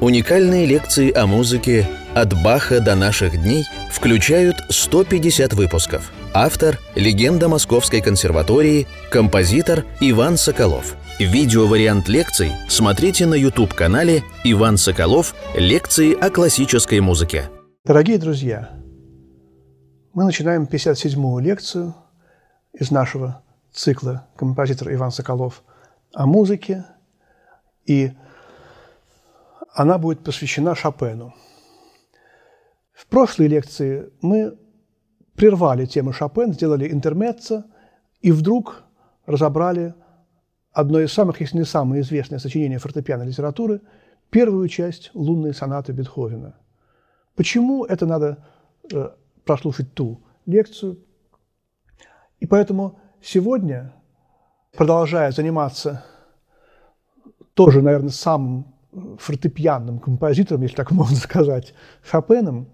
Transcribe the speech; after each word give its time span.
Уникальные 0.00 0.64
лекции 0.64 1.12
о 1.12 1.26
музыке 1.26 1.84
«От 2.14 2.32
Баха 2.44 2.78
до 2.80 2.94
наших 2.94 3.32
дней» 3.42 3.64
включают 3.90 4.54
150 4.68 5.54
выпусков. 5.54 6.12
Автор– 6.32 6.78
легенда 6.94 7.48
Московской 7.48 8.00
консерватории, 8.00 8.86
композитор 9.10 9.84
Иван 9.98 10.36
Соколов. 10.36 10.94
Видеовариант 11.18 12.08
лекций 12.08 12.52
смотрите 12.68 13.26
на 13.26 13.34
YouTube-канале 13.34 14.22
«Иван 14.44 14.76
Соколов. 14.76 15.34
Лекции 15.56 16.14
о 16.14 16.30
классической 16.30 17.00
музыке». 17.00 17.50
Дорогие 17.84 18.18
друзья, 18.18 18.70
мы 20.12 20.22
начинаем 20.22 20.68
57-ю 20.70 21.40
лекцию 21.40 21.96
из 22.72 22.92
нашего 22.92 23.42
цикла 23.72 24.28
«Композитор 24.36 24.92
Иван 24.92 25.10
Соколов» 25.10 25.64
о 26.14 26.26
музыке. 26.26 26.84
И 27.84 28.12
она 29.78 29.96
будет 29.96 30.24
посвящена 30.24 30.74
Шопену. 30.74 31.34
В 32.92 33.06
прошлой 33.06 33.46
лекции 33.46 34.10
мы 34.20 34.58
прервали 35.36 35.86
тему 35.86 36.12
Шопен, 36.12 36.52
сделали 36.52 36.92
интермеццо 36.92 37.64
и 38.20 38.32
вдруг 38.32 38.82
разобрали 39.24 39.94
одно 40.72 40.98
из 40.98 41.12
самых, 41.12 41.40
если 41.40 41.58
не 41.58 41.64
самое 41.64 42.02
известное 42.02 42.40
сочинение 42.40 42.80
фортепианной 42.80 43.28
литературы, 43.28 43.80
первую 44.30 44.66
часть 44.68 45.12
лунной 45.14 45.54
сонаты 45.54 45.92
Бетховена. 45.92 46.58
Почему 47.36 47.84
это 47.84 48.04
надо 48.04 48.44
э, 48.92 49.10
прослушать 49.44 49.94
ту 49.94 50.24
лекцию? 50.44 50.98
И 52.40 52.46
поэтому 52.46 52.98
сегодня, 53.22 53.92
продолжая 54.76 55.30
заниматься 55.30 56.04
тоже, 57.54 57.80
наверное, 57.80 58.10
самым 58.10 58.74
фортепианным 59.18 59.98
композитором, 59.98 60.62
если 60.62 60.76
так 60.76 60.90
можно 60.92 61.16
сказать, 61.16 61.74
Шопеном, 62.08 62.68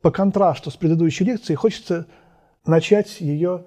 по 0.00 0.10
контрасту 0.10 0.70
с 0.70 0.76
предыдущей 0.76 1.24
лекцией, 1.24 1.56
хочется 1.56 2.06
начать 2.66 3.20
ее 3.20 3.64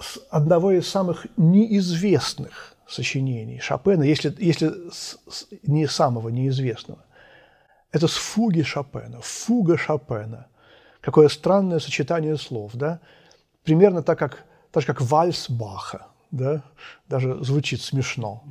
с 0.00 0.18
одного 0.30 0.72
из 0.72 0.88
самых 0.88 1.26
неизвестных 1.36 2.76
сочинений 2.86 3.58
Шопена, 3.58 4.02
если, 4.02 4.34
если 4.38 4.90
с, 4.90 5.18
с, 5.28 5.46
не 5.62 5.86
самого 5.86 6.28
неизвестного. 6.28 7.04
Это 7.90 8.08
с 8.08 8.14
фуги 8.14 8.62
Шопена, 8.62 9.20
фуга 9.22 9.76
Шопена. 9.76 10.46
Какое 11.00 11.28
странное 11.28 11.78
сочетание 11.78 12.36
слов, 12.36 12.72
да? 12.74 13.00
Примерно 13.64 14.02
так, 14.02 14.18
как, 14.18 14.44
так 14.70 14.82
же, 14.82 14.86
как 14.86 15.00
вальс 15.00 15.48
Баха, 15.48 16.06
да? 16.30 16.62
Даже 17.08 17.42
звучит 17.42 17.80
смешно. 17.80 18.44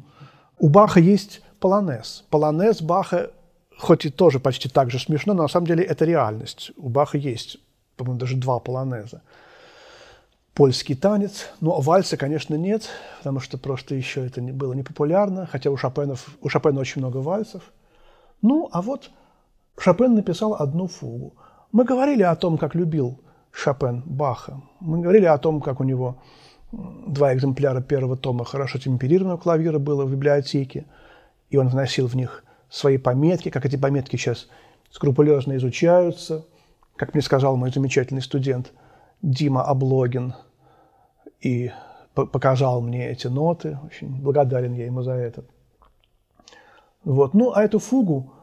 У 0.58 0.70
Баха 0.70 1.00
есть 1.00 1.42
полонез. 1.66 2.24
Полонез 2.30 2.80
Баха, 2.80 3.32
хоть 3.76 4.06
и 4.06 4.12
тоже 4.12 4.40
почти 4.40 4.70
так 4.70 4.92
же 4.92 5.00
смешно, 5.00 5.34
но 5.34 5.42
на 5.42 5.50
самом 5.50 5.66
деле 5.66 5.84
это 5.84 6.06
реальность. 6.06 6.72
У 6.78 6.90
Баха 6.90 7.18
есть, 7.18 7.58
по-моему, 7.98 8.20
даже 8.20 8.36
два 8.36 8.60
полонеза. 8.60 9.24
Польский 10.54 10.96
танец. 10.96 11.48
Ну, 11.62 11.72
а 11.74 11.82
вальса, 11.82 12.18
конечно, 12.18 12.54
нет, 12.54 12.90
потому 13.18 13.40
что 13.40 13.58
просто 13.58 13.96
еще 13.96 14.28
это 14.28 14.42
не, 14.42 14.52
было 14.52 14.74
не 14.74 14.84
популярно, 14.84 15.48
хотя 15.48 15.72
у, 15.72 15.78
Шопенов, 15.78 16.38
у 16.40 16.50
Шопена 16.50 16.80
очень 16.80 17.02
много 17.02 17.18
вальсов. 17.18 17.64
Ну, 18.44 18.70
а 18.72 18.84
вот 18.84 19.10
Шопен 19.80 20.14
написал 20.14 20.54
одну 20.54 20.86
фугу. 20.86 21.34
Мы 21.72 21.84
говорили 21.84 22.22
о 22.22 22.36
том, 22.36 22.60
как 22.60 22.76
любил 22.76 23.20
Шопен 23.52 24.04
Баха. 24.06 24.62
Мы 24.80 25.00
говорили 25.00 25.26
о 25.26 25.40
том, 25.40 25.62
как 25.62 25.80
у 25.80 25.84
него 25.84 26.22
два 26.72 27.34
экземпляра 27.34 27.82
первого 27.82 28.18
тома 28.18 28.46
хорошо 28.46 28.78
темперированного 28.78 29.40
клавира 29.40 29.80
было 29.80 30.06
в 30.06 30.12
библиотеке– 30.12 30.86
и 31.50 31.58
он 31.58 31.68
вносил 31.70 32.08
в 32.08 32.16
них 32.16 32.44
свои 32.70 32.98
пометки, 32.98 33.50
как 33.50 33.66
эти 33.66 33.76
пометки 33.76 34.16
сейчас 34.16 34.48
скрупулезно 34.90 35.56
изучаются, 35.58 36.46
как 36.96 37.14
мне 37.14 37.22
сказал 37.22 37.58
мой 37.58 37.72
замечательный 37.72 38.22
студент 38.22 38.72
Дима 39.22 39.64
Облогин, 39.64 40.34
и 41.42 41.72
показал 42.14 42.82
мне 42.82 43.10
эти 43.10 43.28
ноты. 43.28 43.78
Очень 43.86 44.22
благодарен 44.22 44.74
я 44.74 44.86
ему 44.86 45.04
за 45.04 45.12
это. 45.12 45.44
Вот. 47.04 47.34
Ну, 47.34 47.52
а 47.54 47.64
эту 47.64 47.80
фугу 47.80 48.34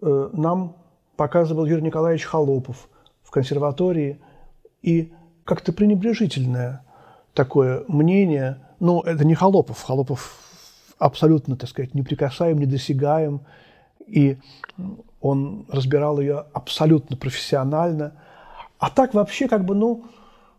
э, 0.00 0.30
нам 0.32 0.76
показывал 1.16 1.66
Юрий 1.66 1.82
Николаевич 1.82 2.24
Холопов 2.24 2.88
в 3.22 3.30
консерватории. 3.30 4.20
И 4.82 5.12
как-то 5.44 5.72
пренебрежительное 5.72 6.84
такое 7.34 7.84
мнение. 7.86 8.58
Ну, 8.80 9.02
это 9.02 9.24
не 9.24 9.34
Холопов. 9.34 9.82
Холопов 9.82 10.47
абсолютно, 10.98 11.56
так 11.56 11.68
сказать, 11.68 11.94
неприкасаем, 11.94 12.58
недосягаем. 12.58 13.40
И 14.06 14.38
он 15.20 15.66
разбирал 15.68 16.20
ее 16.20 16.44
абсолютно 16.52 17.16
профессионально. 17.16 18.12
А 18.78 18.90
так 18.90 19.14
вообще 19.14 19.48
как 19.48 19.64
бы, 19.64 19.74
ну, 19.74 20.04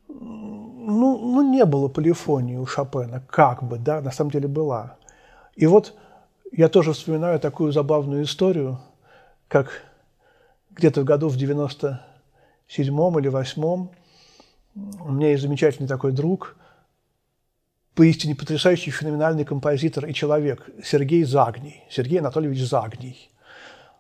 ну, 0.08 1.18
ну 1.18 1.42
не 1.54 1.66
было 1.66 1.88
полифонии 1.88 2.58
у 2.58 2.66
Шопена, 2.66 3.22
как 3.30 3.64
бы, 3.64 3.78
да, 3.78 4.02
на 4.02 4.12
самом 4.12 4.32
деле 4.32 4.48
была. 4.48 4.98
И 5.56 5.66
вот 5.68 5.96
я 6.52 6.68
тоже 6.68 6.94
вспоминаю 6.94 7.40
такую 7.40 7.72
забавную 7.72 8.24
историю, 8.24 8.80
как 9.48 9.84
где-то 10.72 11.02
в 11.02 11.06
году 11.06 11.30
в 11.30 11.38
97-м 11.38 13.20
или 13.20 13.32
8-м 13.32 13.90
у 14.76 15.12
меня 15.12 15.32
есть 15.32 15.42
замечательный 15.42 15.88
такой 15.88 16.12
друг– 16.12 16.56
поистине 17.96 18.36
потрясающий, 18.36 18.92
феноменальный 18.92 19.46
композитор 19.46 20.06
и 20.06 20.14
человек 20.14 20.70
Сергей 20.84 21.24
Загний, 21.24 21.84
Сергей 21.90 22.20
Анатольевич 22.20 22.62
Загний. 22.64 23.30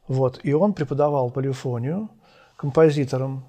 Вот. 0.08 0.40
И 0.44 0.54
он 0.54 0.74
преподавал 0.74 1.32
полифонию 1.32 2.10
композитором. 2.56 3.46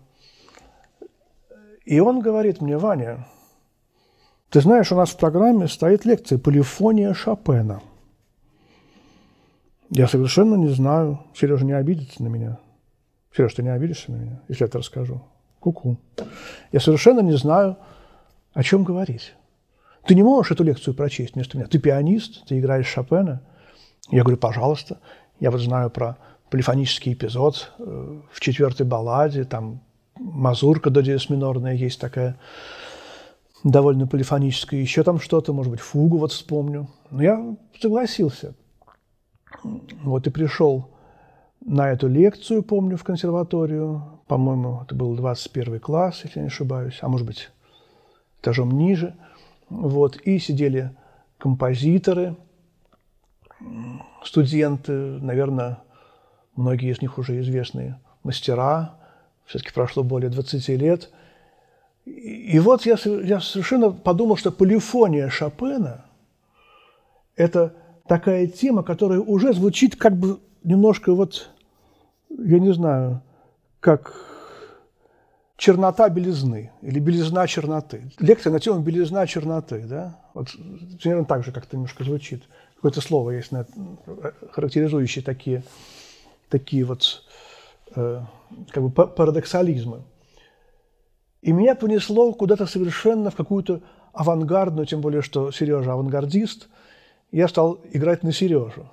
И 1.85 1.99
он 2.01 2.21
говорит 2.21 2.61
мне, 2.61 2.77
Ваня, 2.77 3.27
ты 4.51 4.61
знаешь, 4.61 4.93
у 4.93 4.97
нас 4.97 5.11
в 5.11 5.17
программе 5.17 5.69
стоит 5.69 6.05
лекция 6.05 6.39
«Полифония 6.39 7.15
Шопена». 7.15 7.81
Я 9.91 10.07
совершенно 10.07 10.55
не 10.55 10.69
знаю. 10.69 11.21
Сережа 11.35 11.65
не 11.65 11.73
обидится 11.73 12.23
на 12.23 12.29
меня. 12.29 12.59
Сереж, 13.37 13.55
ты 13.55 13.63
не 13.63 13.71
обидишься 13.71 14.13
на 14.13 14.17
меня, 14.17 14.41
если 14.49 14.65
я 14.65 14.69
это 14.69 14.79
расскажу? 14.79 15.23
Ку-ку. 15.61 15.99
Я 16.73 16.81
совершенно 16.81 17.21
не 17.21 17.37
знаю, 17.37 17.77
о 18.53 18.63
чем 18.63 18.85
говорить. 18.85 19.35
Ты 20.07 20.15
не 20.15 20.23
можешь 20.23 20.53
эту 20.53 20.65
лекцию 20.65 20.95
прочесть 20.95 21.35
вместо 21.35 21.59
меня. 21.59 21.67
Ты 21.67 21.79
пианист, 21.79 22.47
ты 22.47 22.59
играешь 22.59 22.87
Шопена. 22.87 23.43
Я 24.11 24.23
говорю, 24.23 24.39
пожалуйста. 24.39 24.99
Я 25.39 25.51
вот 25.51 25.61
знаю 25.61 25.91
про 25.91 26.17
полифонический 26.51 27.13
эпизод 27.13 27.73
э, 27.79 28.21
в 28.33 28.41
четвертой 28.41 28.87
балладе, 28.87 29.45
там 29.45 29.81
мазурка 30.19 30.91
до 30.91 31.03
диез 31.03 31.31
минорная 31.31 31.75
есть 31.75 32.01
такая, 32.01 32.39
довольно 33.63 34.07
полифоническая, 34.07 34.81
еще 34.81 35.03
там 35.03 35.21
что-то, 35.21 35.53
может 35.53 35.71
быть, 35.71 35.81
фугу 35.81 36.19
вот 36.19 36.33
вспомню. 36.33 36.89
Но 37.11 37.23
я 37.23 37.57
согласился. 37.81 38.55
Вот 39.63 40.27
и 40.27 40.31
пришел 40.31 40.91
на 41.65 41.91
эту 41.91 42.09
лекцию, 42.09 42.63
помню, 42.63 42.97
в 42.97 43.05
консерваторию. 43.05 44.21
По-моему, 44.27 44.83
это 44.83 44.95
был 44.95 45.15
21 45.15 45.81
класс, 45.81 46.23
если 46.25 46.39
я 46.39 46.43
не 46.43 46.49
ошибаюсь, 46.49 46.99
а 47.01 47.09
может 47.09 47.27
быть, 47.27 47.51
этажом 48.41 48.73
ниже– 48.73 49.15
вот, 49.71 50.17
и 50.17 50.39
сидели 50.39 50.91
композиторы, 51.39 52.37
студенты, 54.25 54.93
наверное, 54.93 55.79
многие 56.57 56.91
из 56.93 57.01
них 57.01 57.19
уже 57.19 57.41
известные 57.41 57.99
мастера, 58.23 58.97
все-таки 59.47 59.73
прошло 59.73 60.03
более 60.03 60.31
20 60.31 60.69
лет. 60.69 61.11
И, 62.05 62.59
вот 62.59 62.87
я, 62.87 62.97
я 63.05 63.41
совершенно 63.41 63.91
подумал, 63.91 64.37
что 64.37 64.51
полифония 64.51 65.29
Шопена– 65.29 66.05
это 67.37 67.75
такая 68.07 68.47
тема, 68.47 68.83
которая 68.83 69.21
уже 69.21 69.53
звучит 69.53 69.97
как 69.97 70.17
бы 70.17 70.41
немножко 70.65 71.15
вот, 71.15 71.51
я 72.29 72.59
не 72.59 72.73
знаю, 72.73 73.23
как 73.81 74.30
чернота 75.61 76.09
белизны 76.09 76.73
или 76.81 76.99
белизна 76.99 77.47
черноты. 77.47 78.11
Лекция 78.19 78.51
на 78.51 78.61
тему 78.61 78.81
белизна 78.81 79.27
черноты, 79.27 79.85
да? 79.87 80.19
Вот 80.33 80.49
примерно 81.03 81.27
так 81.27 81.45
же 81.45 81.53
как-то 81.53 81.77
немножко 81.77 82.03
звучит. 82.03 82.45
Какое-то 82.77 83.03
слово 83.03 83.33
есть, 83.33 83.53
на, 83.53 83.67
характеризующее 84.53 85.23
такие, 85.23 85.63
такие 86.49 86.85
вот 86.87 87.25
э, 87.95 88.23
как 88.71 88.83
бы 88.83 88.91
парадоксализмы. 88.91 90.03
И 91.43 91.53
меня 91.53 91.75
понесло 91.75 92.33
куда-то 92.33 92.65
совершенно 92.65 93.31
в 93.31 93.37
какую-то 93.37 93.83
авангардную, 94.15 94.87
тем 94.87 95.03
более, 95.03 95.21
что 95.21 95.53
Сережа 95.53 95.93
авангардист, 95.93 96.69
я 97.33 97.49
стал 97.49 97.81
играть 97.93 98.23
на 98.23 98.33
Сережу. 98.33 98.89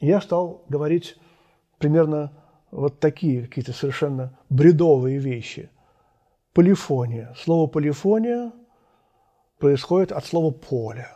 Я 0.00 0.20
стал 0.20 0.64
говорить 0.68 1.16
примерно 1.78 2.30
вот 2.72 2.98
такие 2.98 3.42
какие-то 3.42 3.72
совершенно 3.72 4.36
бредовые 4.48 5.18
вещи. 5.18 5.70
Полифония. 6.54 7.34
Слово 7.38 7.68
полифония 7.68 8.50
происходит 9.58 10.10
от 10.10 10.24
слова 10.24 10.50
поле. 10.50 11.06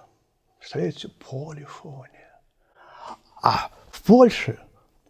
Представляете, 0.59 1.09
полифония. 1.29 2.41
А 3.43 3.71
в 3.91 4.03
Польше 4.03 4.59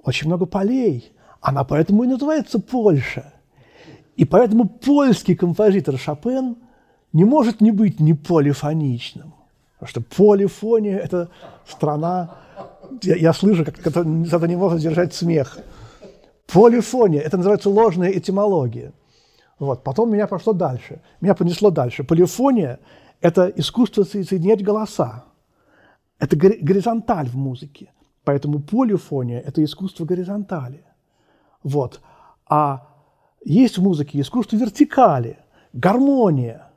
очень 0.02 0.28
много 0.28 0.46
полей. 0.46 1.12
Она 1.40 1.64
поэтому 1.64 2.04
и 2.04 2.06
называется 2.06 2.60
Польша. 2.60 3.34
И 4.14 4.25
поэтому 4.25 4.69
польский 4.69 5.37
композитор 5.37 5.98
Шопен 5.98 6.56
не 7.12 7.25
может 7.25 7.60
не 7.60 7.70
быть 7.70 8.00
не 8.00 8.14
полифоничным. 8.14 9.34
Потому 9.78 9.88
что 9.88 10.00
полифония– 10.00 10.96
это 11.04 11.28
страна, 11.66 12.37
я, 13.02 13.16
я 13.16 13.32
слышу, 13.32 13.64
как 13.64 13.78
это, 13.87 14.00
это 14.00 14.48
не 14.48 14.56
может 14.56 14.81
держать 14.81 15.14
смех. 15.14 15.58
Полифония– 16.46 17.20
это 17.22 17.37
называется 17.37 17.70
ложная 17.70 18.10
этимология. 18.10 18.93
Вот. 19.58 19.82
Потом 19.82 20.12
меня 20.12 20.26
пошло 20.26 20.52
дальше. 20.52 21.02
Меня 21.20 21.34
понесло 21.34 21.70
дальше. 21.70 22.04
Полифония– 22.04 22.78
это 23.20 23.46
искусство 23.56 24.04
соединять 24.04 24.62
голоса. 24.62 25.25
Это 26.19 26.37
горизонталь 26.37 27.28
в 27.28 27.37
музыке. 27.37 27.93
Поэтому 28.25 28.60
полифония– 28.60 29.40
это 29.46 29.62
искусство 29.62 30.04
горизонтали. 30.04 30.84
Вот. 31.62 32.00
А 32.48 32.88
есть 33.44 33.78
в 33.78 33.82
музыке 33.82 34.20
искусство 34.20 34.56
вертикали, 34.56 35.38
гармония, 35.72 36.70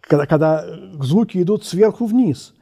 когда, 0.00 0.26
когда 0.26 0.64
звуки 1.00 1.42
идут 1.42 1.64
сверху 1.64 2.06
вниз. 2.06 2.54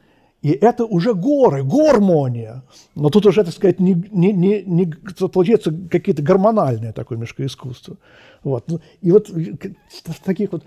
И 0.45 0.51
это 0.51 0.85
уже 0.85 1.15
горы, 1.15 1.63
гармония. 1.63 2.61
Но 2.93 3.09
тут 3.09 3.25
уже, 3.25 3.43
так 3.43 3.51
сказать, 3.51 3.79
не, 3.79 3.95
не, 4.11 4.31
не, 4.31 4.61
не 4.61 4.85
получается 5.27 5.73
какие-то 5.89 6.21
гормональные 6.21 6.93
такое 6.93 7.15
немножко 7.15 7.43
искусство. 7.43 7.97
Вот. 8.43 8.65
Ну, 8.67 8.79
и 9.01 9.11
вот 9.11 9.27
таких 10.23 10.51
вот 10.51 10.63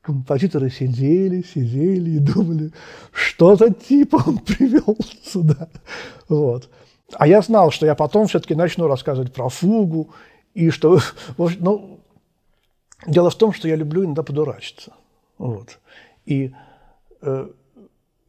композиторы 0.00 0.70
сидели, 0.70 1.42
сидели 1.42 2.10
и 2.10 2.18
думали, 2.20 2.70
что 3.10 3.56
за 3.56 3.70
типа 3.70 4.22
он 4.24 4.38
привел 4.38 4.96
сюда. 5.24 5.68
Вот. 6.28 6.70
А 7.14 7.26
я 7.26 7.42
знал, 7.42 7.72
что 7.72 7.86
я 7.86 7.96
потом 7.96 8.28
все-таки 8.28 8.54
начну 8.54 8.86
рассказывать 8.86 9.32
про 9.32 9.48
фугу, 9.48 10.10
и 10.54 10.70
что, 10.70 11.00
ну, 11.36 11.98
дело 13.08 13.30
в 13.30 13.34
том, 13.34 13.52
что 13.52 13.66
я 13.66 13.74
люблю 13.74 14.04
иногда 14.04 14.22
подурачиться. 14.22 14.92
Вот. 15.36 15.80
И 16.26 16.52
э, 17.22 17.48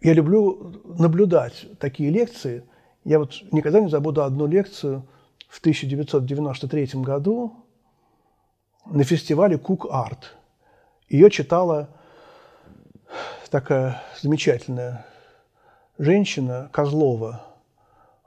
я 0.05 0.13
люблю 0.13 0.83
наблюдать 0.99 1.65
такие 1.79 2.11
лекции. 2.11 2.63
Я 3.03 3.17
вот 3.17 3.41
никогда 3.51 3.79
не 3.79 3.89
забуду 3.89 4.23
одну 4.23 4.45
лекцию 4.45 5.03
в 5.49 5.59
1993 5.59 7.01
году 7.01 7.65
на 8.85 9.03
фестивале 9.03 9.57
Кук 9.57 9.87
Арт. 9.89 10.35
Ее 11.09 11.31
читала 11.31 11.89
такая 13.49 14.03
замечательная 14.21 15.07
женщина 15.97 16.69
Козлова. 16.71 17.41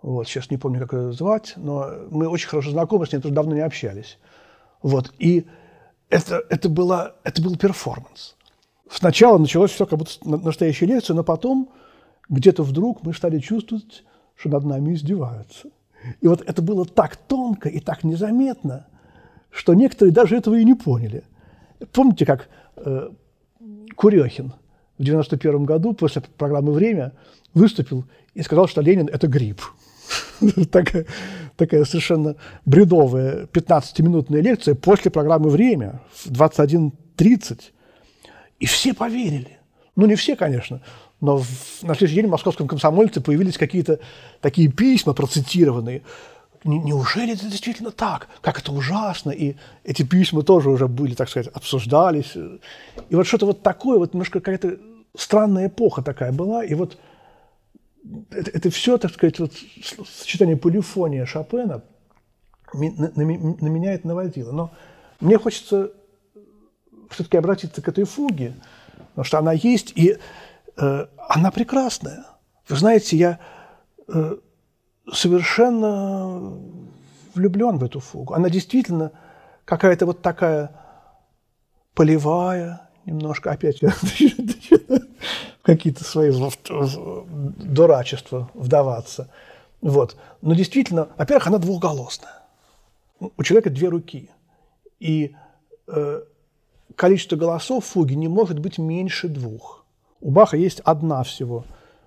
Вот, 0.02 0.26
сейчас 0.26 0.50
не 0.50 0.56
помню, 0.56 0.80
как 0.80 0.94
ее 0.94 1.12
звать, 1.12 1.52
но 1.54 1.92
мы 2.10 2.26
очень 2.26 2.48
хорошо 2.48 2.70
знакомы 2.72 3.06
с 3.06 3.12
ней, 3.12 3.20
тоже 3.20 3.34
давно 3.34 3.54
не 3.54 3.60
общались. 3.60 4.18
Вот, 4.82 5.12
и 5.20 5.46
это, 6.08 6.42
это, 6.50 6.68
было, 6.68 7.14
это 7.22 7.40
был 7.40 7.56
перформанс. 7.56 8.34
Сначала 8.90 9.38
началось 9.38 9.70
все 9.70 9.86
как 9.86 9.98
будто 9.98 10.12
настоящая 10.24 10.86
лекция, 10.86 11.14
но 11.14 11.24
потом 11.24 11.70
где-то 12.28 12.62
вдруг 12.62 13.02
мы 13.02 13.12
стали 13.14 13.38
чувствовать, 13.38 14.04
что 14.34 14.48
над 14.48 14.64
нами 14.64 14.94
издеваются. 14.94 15.68
И 16.20 16.28
вот 16.28 16.42
это 16.46 16.62
было 16.62 16.84
так 16.84 17.16
тонко 17.16 17.68
и 17.68 17.80
так 17.80 18.04
незаметно, 18.04 18.86
что 19.50 19.74
некоторые 19.74 20.12
даже 20.12 20.36
этого 20.36 20.54
и 20.54 20.64
не 20.64 20.74
поняли. 20.74 21.24
Помните, 21.92 22.24
как 22.24 22.48
э, 22.76 23.10
Курехин 23.96 24.52
в 24.98 25.02
91 25.02 25.64
году 25.64 25.92
после 25.92 26.22
программы 26.22 26.72
«Время» 26.72 27.12
выступил 27.54 28.04
и 28.34 28.42
сказал, 28.42 28.68
что 28.68 28.80
Ленин– 28.80 29.08
это 29.12 29.26
гриб. 29.26 29.60
такая, 30.70 31.06
такая 31.56 31.84
совершенно 31.84 32.36
бредовая 32.64 33.46
15-минутная 33.46 34.40
лекция 34.40 34.74
после 34.74 35.10
программы 35.10 35.50
«Время» 35.50 36.00
в 36.24 36.30
21.30. 36.30 37.60
И 38.58 38.66
все 38.66 38.94
поверили. 38.94 39.58
Ну, 39.96 40.06
не 40.06 40.14
все, 40.14 40.36
конечно, 40.36 40.80
но 41.20 41.38
в, 41.38 41.82
на 41.82 41.94
следующий 41.94 42.16
день 42.16 42.26
в 42.26 42.30
московском 42.30 42.68
комсомольце 42.68 43.20
появились 43.20 43.58
какие-то 43.58 43.98
такие 44.40 44.70
письма 44.70 45.12
процитированные. 45.12 46.02
Неужели 46.64 47.34
это 47.34 47.46
действительно 47.46 47.90
так? 47.90 48.28
Как 48.40 48.58
это 48.60 48.72
ужасно? 48.72 49.30
И 49.30 49.56
эти 49.84 50.02
письма 50.02 50.42
тоже 50.42 50.70
уже 50.70 50.88
были, 50.88 51.14
так 51.14 51.28
сказать, 51.28 51.48
обсуждались. 51.52 52.36
И 52.36 53.14
вот 53.14 53.26
что-то 53.26 53.46
вот 53.46 53.62
такое, 53.62 53.98
вот 53.98 54.12
немножко 54.12 54.40
какая-то 54.40 54.78
странная 55.16 55.68
эпоха 55.68 56.02
такая 56.02 56.32
была. 56.32 56.64
И 56.64 56.74
вот 56.74 56.98
это, 58.30 58.50
это 58.50 58.70
все, 58.70 58.98
так 58.98 59.12
сказать, 59.12 59.38
вот 59.38 59.52
сочетание 60.06 60.56
полифония 60.56 61.26
Шопена 61.26 61.82
на, 62.72 62.90
на, 62.90 63.24
на 63.24 63.68
меня 63.68 63.94
это 63.94 64.06
наводило. 64.06 64.52
Но 64.52 64.72
мне 65.20 65.38
хочется 65.38 65.92
все-таки 67.10 67.36
обратиться 67.36 67.82
к 67.82 67.88
этой 67.88 68.04
фуге, 68.04 68.54
потому 69.10 69.24
что 69.24 69.38
она 69.38 69.52
есть, 69.52 69.92
и 69.94 70.18
э, 70.76 71.06
она 71.28 71.50
прекрасная. 71.50 72.24
Вы 72.68 72.76
знаете, 72.76 73.16
я 73.16 73.38
э, 74.08 74.36
совершенно 75.12 76.52
влюблен 77.34 77.78
в 77.78 77.84
эту 77.84 78.00
фугу. 78.00 78.34
Она 78.34 78.50
действительно 78.50 79.12
какая-то 79.64 80.06
вот 80.06 80.22
такая 80.22 80.72
полевая, 81.94 82.88
немножко 83.04 83.50
опять 83.50 83.80
какие-то 85.62 86.04
свои 86.04 86.32
дурачества 87.58 88.50
вдаваться. 88.54 89.30
Вот. 89.80 90.16
Но 90.42 90.54
действительно, 90.54 91.08
во-первых, 91.16 91.46
она 91.46 91.58
двухголосная. 91.58 92.42
У 93.20 93.42
человека 93.42 93.70
две 93.70 93.88
руки. 93.88 94.30
И 95.00 95.34
э, 95.86 96.22
количество 96.98 97.36
голосов 97.36 97.84
в 97.84 97.88
фуге 97.88 98.16
не 98.16 98.26
может 98.26 98.58
быть 98.58 98.76
меньше 98.76 99.28
двух. 99.28 99.86
У 100.20 100.32
Баха 100.32 100.56
есть 100.56 100.80
одна 100.80 101.22
всего 101.22 101.64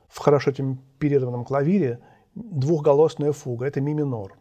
в 0.09 0.19
хорошо 0.19 0.51
темперированном 0.51 1.45
клавире 1.45 1.99
двухголосная 2.35 3.31
фуга. 3.31 3.65
Это 3.65 3.79
ми 3.79 3.93
минор. 3.93 4.38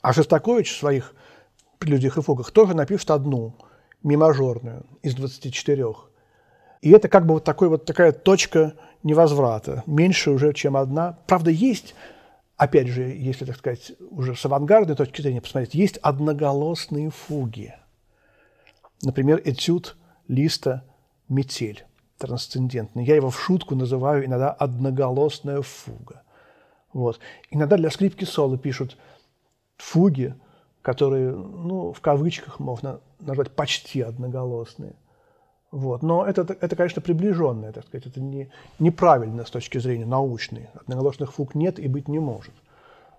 А 0.00 0.14
Шостакович 0.14 0.72
в 0.72 0.78
своих 0.78 1.14
прелюдиях 1.78 2.16
и 2.16 2.22
фугах 2.22 2.50
тоже 2.52 2.74
напишет 2.74 3.10
одну, 3.10 3.54
ми 4.02 4.16
мажорную, 4.16 4.86
из 5.02 5.14
24. 5.14 5.84
И 6.80 6.90
это 6.90 7.08
как 7.08 7.26
бы 7.26 7.34
вот, 7.34 7.44
такой, 7.44 7.68
вот 7.68 7.84
такая 7.84 8.12
точка 8.12 8.72
невозврата, 9.02 9.82
меньше 9.86 10.30
уже, 10.30 10.54
чем 10.54 10.74
одна. 10.74 11.18
Правда, 11.26 11.50
есть, 11.50 11.94
опять 12.56 12.88
же, 12.88 13.02
если, 13.02 13.44
так 13.44 13.56
сказать, 13.56 13.92
уже 14.10 14.34
с 14.34 14.44
авангардной 14.46 14.96
точки 14.96 15.20
зрения 15.20 15.42
посмотреть, 15.42 15.74
есть 15.74 15.98
одноголосные 15.98 17.10
фуги. 17.10 17.74
Например, 19.04 19.40
этюд 19.44 19.96
Листа 20.28 20.82
«Метель» 21.28 21.84
трансцендентный. 22.18 23.04
Я 23.04 23.16
его 23.16 23.28
в 23.30 23.38
шутку 23.38 23.74
называю 23.74 24.24
иногда 24.24 24.50
одноголосная 24.50 25.62
фуга. 25.62 26.22
Вот. 26.92 27.18
Иногда 27.50 27.76
для 27.76 27.90
скрипки 27.90 28.24
соло 28.24 28.56
пишут 28.56 28.96
фуги, 29.76 30.34
которые, 30.80 31.32
ну, 31.32 31.92
в 31.92 32.00
кавычках 32.00 32.60
можно 32.60 33.00
назвать 33.20 33.50
почти 33.50 34.00
одноголосные. 34.00 34.94
Вот. 35.70 36.02
Но 36.02 36.24
это, 36.24 36.42
это, 36.60 36.76
конечно, 36.76 37.02
приближенное, 37.02 37.72
так 37.72 37.86
сказать, 37.86 38.06
это 38.06 38.20
не, 38.20 38.50
неправильно 38.78 39.44
с 39.44 39.50
точки 39.50 39.78
зрения 39.78 40.06
научной. 40.06 40.70
Одноголосных 40.74 41.34
фуг 41.34 41.54
нет 41.54 41.78
и 41.78 41.88
быть 41.88 42.08
не 42.08 42.20
может. 42.20 42.54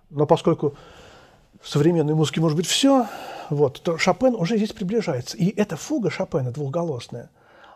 Но 0.09 0.25
поскольку 0.25 0.73
в 1.61 1.67
современной 1.67 2.15
музыке 2.15 2.41
может 2.41 2.57
быть 2.57 2.67
все, 2.67 3.07
вот, 3.49 3.81
то 3.81 3.97
Шопен 3.97 4.35
уже 4.35 4.57
здесь 4.57 4.73
приближается. 4.73 5.37
И 5.37 5.49
эта 5.55 5.75
фуга 5.75 6.09
Шопена 6.09 6.51
двухголосная, 6.51 7.29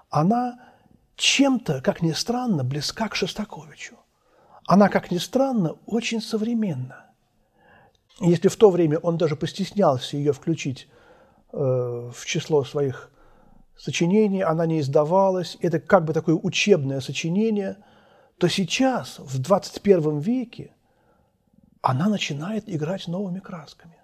она 0.09 0.59
чем-то, 1.15 1.81
как 1.81 2.01
ни 2.01 2.11
странно, 2.11 2.63
близка 2.63 3.07
к 3.07 3.15
Шостаковичу. 3.15 3.95
Она, 4.65 4.89
как 4.89 5.11
ни 5.11 5.17
странно, 5.17 5.75
очень 5.85 6.21
современна. 6.21 7.05
Если 8.19 8.47
в 8.47 8.55
то 8.55 8.69
время 8.69 8.97
он 8.99 9.17
даже 9.17 9.35
постеснялся 9.35 10.17
ее 10.17 10.33
включить 10.33 10.87
э, 11.51 11.57
в 11.57 12.25
число 12.25 12.63
своих 12.63 13.09
сочинение, 13.77 14.45
она 14.45 14.65
не 14.65 14.81
издавалась, 14.81 15.57
это 15.61 15.79
как 15.79 16.05
бы 16.05 16.13
такое 16.13 16.35
учебное 16.35 16.99
сочинение, 16.99 17.77
то 18.37 18.47
сейчас, 18.47 19.19
в 19.19 19.39
21 19.39 20.19
веке, 20.19 20.73
она 21.81 22.07
начинает 22.09 22.63
играть 22.67 23.07
новыми 23.07 23.39
красками. 23.39 23.98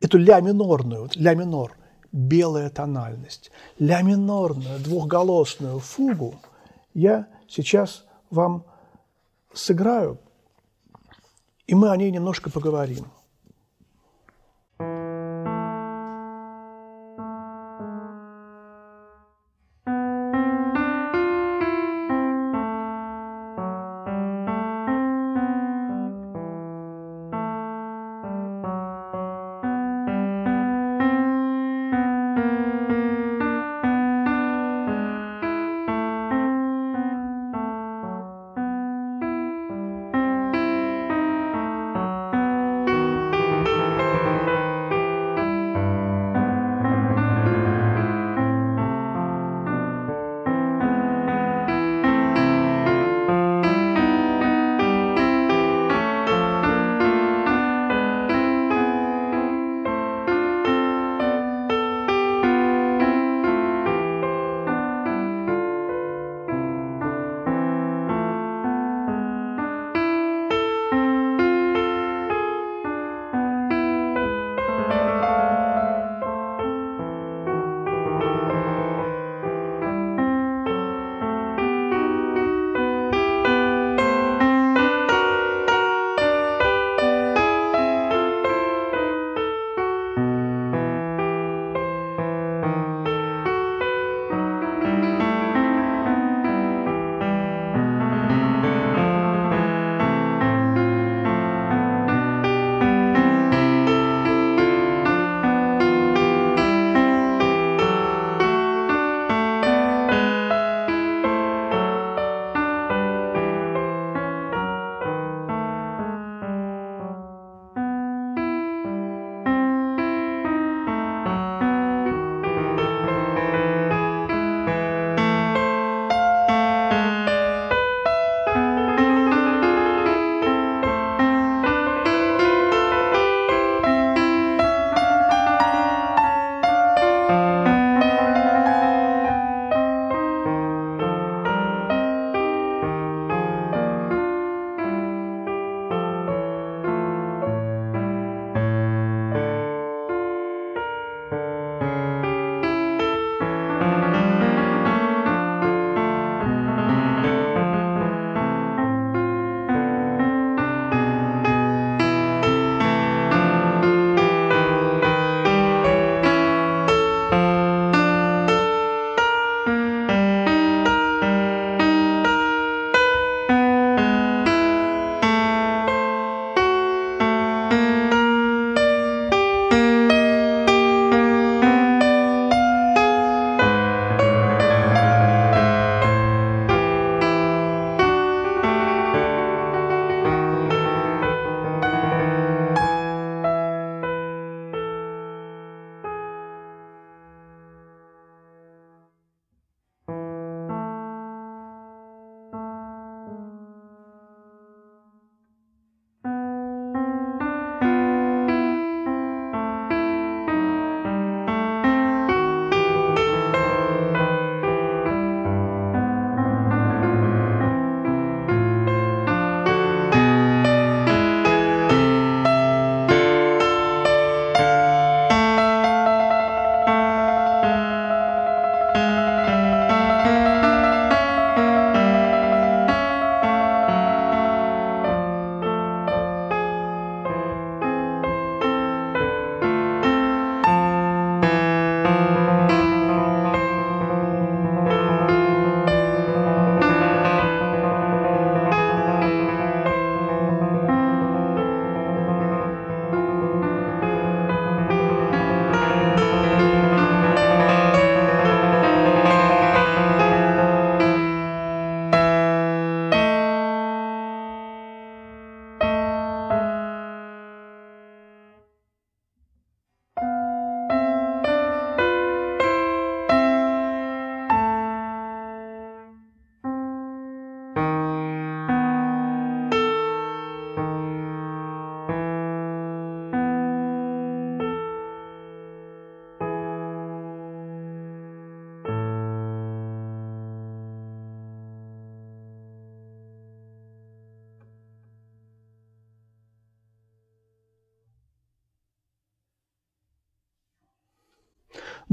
Эту 0.00 0.18
ля 0.18 0.40
минорную, 0.40 1.08
ля 1.14 1.34
минор, 1.34 1.76
белая 2.12 2.70
тональность, 2.70 3.50
ля 3.78 4.02
минорную, 4.02 4.78
двухголосную 4.80 5.78
фугу 5.78 6.34
я 6.94 7.28
сейчас 7.48 8.04
вам 8.30 8.64
сыграю, 9.52 10.18
и 11.66 11.74
мы 11.74 11.90
о 11.90 11.96
ней 11.96 12.10
немножко 12.10 12.50
поговорим. 12.50 13.06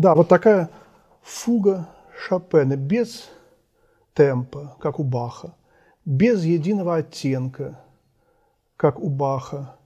Да, 0.03 0.15
вот 0.15 0.27
такая 0.27 0.69
фуга 1.21 1.87
Шопена 2.13 2.75
без 2.75 3.29
темпа, 4.13 4.75
как 4.81 4.99
у 4.99 5.03
Баха, 5.05 5.55
без 6.03 6.43
единого 6.43 6.97
оттенка, 6.97 7.79
как 8.75 8.99
у 8.99 9.07
Баха, 9.07 9.77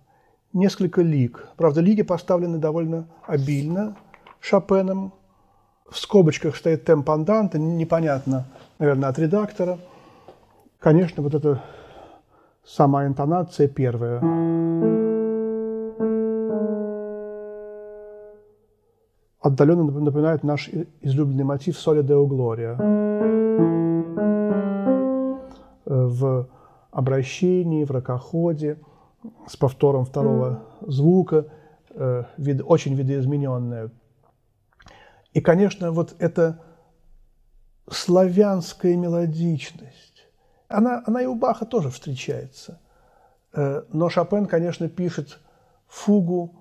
несколько 0.54 1.04
лиг. 1.04 1.50
Правда, 1.56 1.82
лиги 1.82 2.02
поставлены 2.02 2.58
довольно 2.58 3.08
обильно 3.28 3.96
Шопеном. 4.40 5.14
В 5.88 6.00
скобочках 6.00 6.56
стоит 6.56 6.84
темп 6.84 7.12
анданта, 7.12 7.60
непонятно, 7.60 8.48
наверное, 8.80 9.10
от 9.10 9.20
редактора. 9.20 9.78
Конечно, 10.80 11.22
вот 11.22 11.36
эта 11.36 11.62
сама 12.66 13.06
интонация 13.06 13.68
первая. 13.68 15.07
Отдаленно 19.48 19.84
напоминает 19.84 20.44
наш 20.44 20.70
излюбленный 21.02 21.44
мотив 21.44 21.78
«Соли 21.78 22.02
Део 22.02 22.26
Глория». 22.26 22.76
В 25.86 26.48
обращении, 26.92 27.86
в 27.86 27.92
ракоходе– 27.92 28.78
с 29.48 29.56
повтором 29.56 30.06
второго 30.06 30.64
звука, 30.82 31.46
э, 31.92 32.24
вид, 32.38 32.62
очень 32.66 32.94
видоизмененная. 32.96 33.90
И, 35.34 35.42
конечно, 35.42 35.92
вот 35.92 36.16
эта 36.20 36.62
славянская 37.90 38.96
мелодичность, 38.96 40.28
она, 40.68 41.04
она 41.06 41.22
и 41.22 41.26
у 41.26 41.36
Баха 41.36 41.66
тоже 41.66 41.90
встречается. 41.90 42.80
Э, 43.54 43.84
но 43.92 44.10
Шопен, 44.10 44.46
конечно, 44.46 44.90
пишет 44.90 45.40
фугу, 45.88 46.56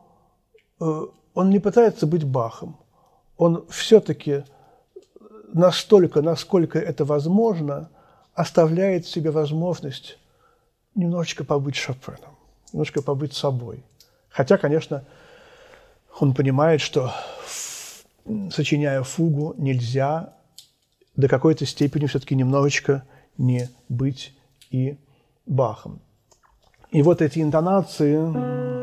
э, 0.80 1.02
он 1.36 1.50
не 1.50 1.60
пытается 1.60 2.08
быть 2.08 2.24
Бахом, 2.24 2.76
он 3.36 3.64
все-таки 3.68 4.44
настолько, 5.52 6.20
насколько 6.22 6.80
это 6.80 7.04
возможно, 7.04 7.90
оставляет 8.34 9.06
себе 9.06 9.30
возможность 9.30 10.18
немножечко 10.96 11.44
побыть 11.44 11.76
Шопеном 11.76 12.36
немножко 12.72 13.00
побыть 13.02 13.32
собой. 13.32 13.82
Хотя, 14.28 14.58
конечно, 14.58 15.04
он 16.20 16.34
понимает, 16.34 16.80
что 16.80 17.12
сочиняя 18.50 19.02
фугу, 19.02 19.54
нельзя 19.56 20.34
до 21.16 21.28
какой-то 21.28 21.64
степени 21.64 22.06
все-таки 22.06 22.34
немножечко 22.34 23.04
не 23.38 23.70
быть 23.88 24.34
и 24.70 24.98
Бахом. 25.46 26.00
И 26.90 27.02
вот 27.02 27.22
эти 27.22 27.40
интонации, 27.40 28.75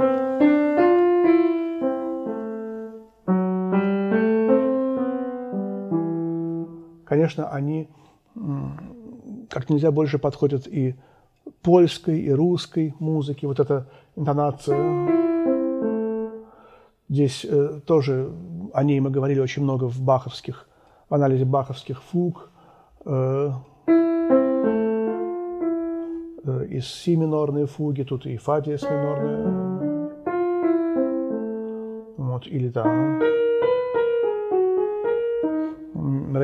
конечно, 7.23 7.47
они 7.49 7.87
как 9.49 9.69
нельзя 9.69 9.91
больше 9.91 10.19
подходят 10.19 10.67
и 10.67 10.95
польской 11.61 12.19
и 12.19 12.31
русской 12.31 12.93
музыки, 12.99 13.45
вот 13.45 13.59
эта 13.59 13.87
интонация. 14.17 14.77
Здесь 17.09 17.45
э, 17.45 17.79
тоже 17.85 18.31
о 18.73 18.83
ней 18.83 18.99
мы 18.99 19.09
говорили 19.09 19.39
очень 19.39 19.63
много 19.63 19.85
в 19.85 20.01
баховских, 20.01 20.67
в 21.09 21.13
анализе 21.13 21.45
баховских 21.45 22.01
фуг. 22.01 22.49
Э, 23.05 23.51
э, 26.43 26.65
и 26.69 26.79
си 26.81 27.15
минорные 27.15 27.67
фуги, 27.67 28.03
тут 28.03 28.25
и 28.25 28.37
фа 28.37 28.61
диез 28.61 28.83
минорная. 28.83 30.09
Вот, 32.17 32.47
или 32.47 32.69
там 32.69 33.19
ре 33.19 33.42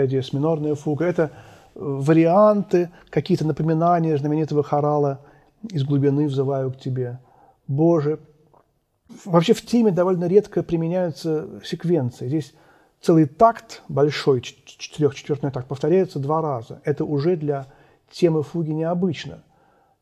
диез 0.07 0.33
минорная 0.33 0.75
фуга. 0.75 1.05
Это 1.05 1.31
варианты, 1.75 2.89
какие-то 3.09 3.45
напоминания 3.45 4.17
знаменитого 4.17 4.63
хорала 4.63 5.21
«Из 5.69 5.83
глубины 5.83 6.27
взываю 6.27 6.71
к 6.71 6.77
тебе». 6.77 7.19
Боже. 7.67 8.19
Вообще 9.25 9.53
в 9.53 9.65
теме 9.65 9.91
довольно 9.91 10.25
редко 10.25 10.63
применяются 10.63 11.47
секвенции. 11.63 12.27
Здесь 12.27 12.53
целый 13.01 13.25
такт 13.25 13.83
большой, 13.87 14.41
четырехчетвертный 14.41 15.51
такт, 15.51 15.67
повторяется 15.67 16.19
два 16.19 16.41
раза. 16.41 16.81
Это 16.83 17.05
уже 17.05 17.35
для 17.35 17.67
темы 18.11 18.43
фуги 18.43 18.71
необычно, 18.71 19.43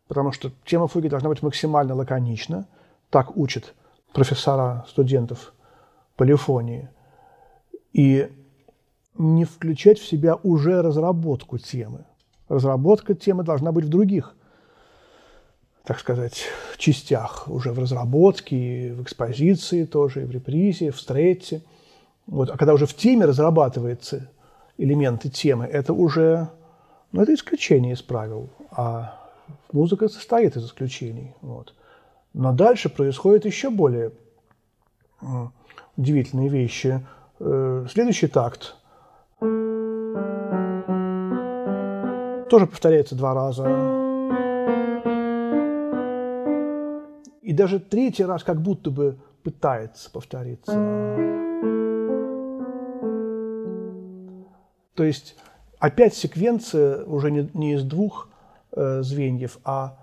потому 0.07 0.31
что 0.31 0.51
тема 0.65 0.87
фуги 0.87 1.09
должна 1.09 1.29
быть 1.29 1.41
максимально 1.41 1.95
лаконична. 1.95 2.67
Так 3.09 3.35
учат 3.37 3.73
профессора 4.13 4.85
студентов 4.87 5.53
полифонии. 6.15 6.89
И 7.93 8.29
не 9.17 9.45
включать 9.45 9.99
в 9.99 10.07
себя 10.07 10.35
уже 10.43 10.81
разработку 10.81 11.57
темы. 11.57 12.05
Разработка 12.49 13.13
темы 13.13 13.43
должна 13.43 13.71
быть 13.71 13.85
в 13.85 13.89
других, 13.89 14.35
так 15.83 15.99
сказать, 15.99 16.45
частях, 16.77 17.47
уже 17.47 17.71
в 17.71 17.79
разработке, 17.79 18.93
в 18.93 19.01
экспозиции 19.01 19.85
тоже, 19.85 20.21
и 20.21 20.25
в 20.25 20.31
репризе, 20.31 20.91
в 20.91 20.99
стрете. 20.99 21.61
Вот. 22.25 22.49
А 22.49 22.57
когда 22.57 22.73
уже 22.73 22.85
в 22.85 22.93
теме 22.93 23.25
разрабатываются 23.25 24.29
элементы 24.77 25.29
темы, 25.29 25.65
это 25.65 25.93
уже, 25.93 26.49
ну, 27.11 27.21
это 27.21 27.33
исключение 27.33 27.93
из 27.93 28.01
правил, 28.01 28.49
а 28.71 29.29
музыка 29.71 30.07
состоит 30.07 30.55
из 30.55 30.65
исключений. 30.65 31.33
Вот. 31.41 31.73
Но 32.33 32.53
дальше 32.53 32.89
происходят 32.89 33.45
еще 33.45 33.69
более 33.69 34.11
удивительные 35.95 36.49
вещи. 36.49 37.03
Э, 37.39 37.87
следующий 37.89 38.27
такт– 38.27 38.75
тоже 42.49 42.67
повторяется 42.67 43.15
два 43.15 43.33
раза. 43.33 43.63
И 47.41 47.53
даже 47.53 47.79
третий 47.79 48.25
раз 48.25 48.43
как 48.43 48.61
будто 48.61 48.91
бы 48.91 49.17
пытается 49.43 50.11
повториться. 50.11 50.73
То 54.95 55.03
есть 55.03 55.37
опять 55.79 56.15
секвенция 56.15 57.05
уже 57.05 57.31
не, 57.31 57.49
не 57.53 57.73
из 57.75 57.83
двух 57.83 58.29
э, 58.71 59.01
звеньев, 59.01 59.59
а 59.63 59.97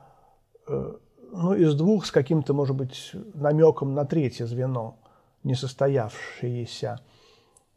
э, 0.68 0.92
ну, 1.33 1.55
из 1.55 1.75
двух 1.75 2.07
с 2.07 2.12
каким-то, 2.12 2.55
может 2.55 2.77
быть, 2.77 3.11
намеком 3.35 3.94
на 3.94 4.05
третье 4.05 4.47
звено, 4.47 4.97
несостоявшееся. 5.42 7.01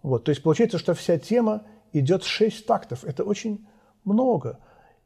Вот, 0.02 0.24
то 0.24 0.30
есть 0.30 0.44
получается, 0.44 0.78
что 0.78 0.94
вся 0.94 1.18
тема 1.18 1.64
идет 1.94 2.24
шесть 2.24 2.66
тактов. 2.66 3.04
Это 3.04 3.24
очень 3.24 3.66
много. 4.04 4.60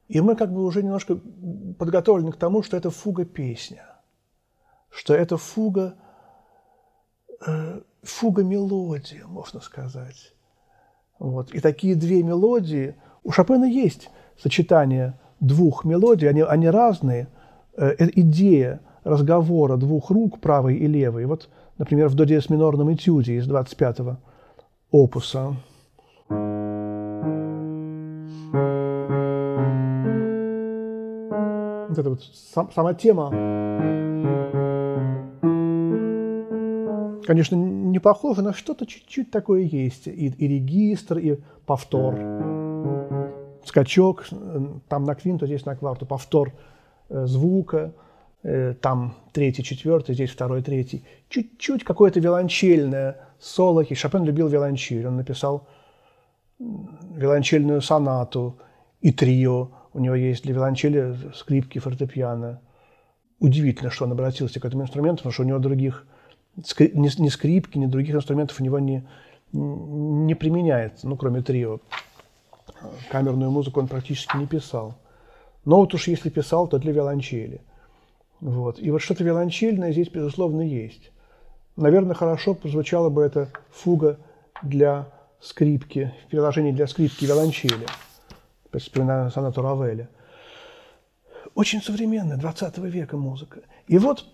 И 0.08 0.20
мы 0.20 0.36
как 0.36 0.54
бы 0.54 0.64
уже 0.64 0.84
немножко 0.84 1.16
подготовлены 1.80 2.32
к 2.32 2.38
тому, 2.38 2.64
что 2.64 2.76
это 2.76 2.90
фуга-песня, 2.90 3.86
что 4.90 5.14
это 5.14 5.38
фуга, 5.38 5.96
э, 7.46 7.82
фуга-мелодия, 8.04 9.26
можно 9.26 9.62
сказать. 9.62 10.34
Вот. 11.18 11.54
И 11.54 11.60
такие 11.60 11.96
две 11.96 12.24
мелодии, 12.24 12.96
у 13.24 13.32
Шопена 13.32 13.66
есть 13.66 14.10
сочетание 14.38 15.20
двух 15.40 15.86
мелодий, 15.86 16.28
они, 16.28 16.42
они 16.42 16.68
разные. 16.68 17.28
Э, 17.78 17.96
идея 18.00 18.82
разговора 19.04 19.78
двух 19.78 20.10
рук, 20.10 20.42
правой 20.42 20.76
и 20.76 20.88
левой. 20.88 21.26
Вот, 21.26 21.50
например, 21.78 22.10
в 22.10 22.16
до 22.16 22.26
диез 22.26 22.50
минорном 22.50 22.94
этюде 22.94 23.36
из 23.36 23.50
25-го 23.50 24.18
опуса. 24.92 25.56
Вот 31.90 31.98
эта 31.98 32.10
вот 32.10 32.24
сам, 32.24 32.72
сама 32.72 32.94
тема, 32.94 33.30
конечно, 37.26 37.56
не 37.56 38.00
похожа, 38.00 38.42
но 38.42 38.54
что-то 38.54 38.86
чуть-чуть 38.86 39.32
такое 39.32 39.62
есть. 39.62 40.08
И, 40.08 40.28
и 40.28 40.48
регистр, 40.48 41.18
и 41.18 41.40
повтор. 41.66 42.16
Скачок, 43.66 44.28
там 44.88 45.04
на 45.04 45.16
квинту, 45.16 45.46
здесь 45.46 45.66
на 45.66 45.76
кварту, 45.76 46.06
повтор 46.06 46.54
э, 47.10 47.26
звука, 47.26 47.94
э, 48.44 48.74
там 48.74 49.16
третий, 49.34 49.64
четвертый, 49.64 50.16
здесь 50.16 50.32
второй, 50.32 50.64
третий. 50.64 51.04
Чуть-чуть 51.30 51.84
какое-то 51.84 52.20
виолончельное 52.20 53.31
соло. 53.42 53.82
И 53.82 53.94
Шопен 53.94 54.24
любил 54.24 54.48
виолончель. 54.48 55.06
Он 55.06 55.18
написал 55.18 55.68
виолончельную 56.60 57.82
сонату 57.82 58.58
и 59.02 59.12
трио. 59.12 59.72
У 59.94 60.00
него 60.00 60.16
есть 60.16 60.44
для 60.44 60.54
виолончели 60.54 61.16
скрипки, 61.34 61.80
фортепиано. 61.80 62.62
Удивительно, 63.40 63.90
что 63.90 64.06
он 64.06 64.12
обратился 64.12 64.60
к 64.60 64.66
этому 64.66 64.84
инструменту, 64.84 65.18
потому 65.18 65.34
что 65.34 65.44
у 65.44 65.48
него 65.48 65.60
других 65.60 66.06
ни, 66.56 67.28
скрипки, 67.30 67.78
ни 67.78 67.88
других 67.88 68.16
инструментов 68.16 68.60
у 68.60 68.64
него 68.64 68.80
не, 68.80 69.08
не 69.52 70.36
применяется, 70.36 71.08
ну, 71.08 71.16
кроме 71.16 71.42
трио. 71.42 71.80
Камерную 73.10 73.52
музыку 73.52 73.80
он 73.80 73.88
практически 73.88 74.38
не 74.38 74.48
писал. 74.48 74.96
Но 75.66 75.78
вот 75.78 75.94
уж 75.94 76.08
если 76.08 76.30
писал, 76.30 76.68
то 76.68 76.78
для 76.78 76.92
виолончели. 76.92 77.62
Вот. 78.40 78.80
И 78.80 78.90
вот 78.92 79.02
что-то 79.02 79.24
виолончельное 79.24 79.92
здесь, 79.92 80.10
безусловно, 80.10 80.62
есть. 80.62 81.12
Наверное, 81.76 82.16
хорошо 82.16 82.54
прозвучала 82.54 83.10
бы 83.10 83.24
эта 83.24 83.50
фуга 83.72 84.20
для 84.62 85.08
скрипки, 85.40 86.14
в 86.26 86.30
приложении 86.30 86.72
для 86.72 86.88
скрипки 86.88 87.26
виолончели. 87.26 87.88
Вспоминаю 88.74 89.32
сонату 89.32 89.62
Равеля. 89.62 90.10
Очень 91.56 91.82
современная, 91.82 92.38
20 92.38 92.78
века 92.78 93.18
музыка. 93.18 93.62
И 93.88 93.98
вот, 93.98 94.26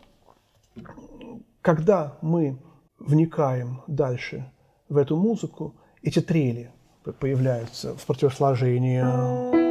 когда 1.62 2.18
мы 2.22 2.60
вникаем 3.00 3.82
дальше 3.88 4.52
в 4.90 4.98
эту 4.98 5.16
музыку, 5.16 5.76
эти 6.04 6.22
трели 6.22 6.72
появляются 7.20 7.96
в 7.96 8.06
противосложении 8.06 9.67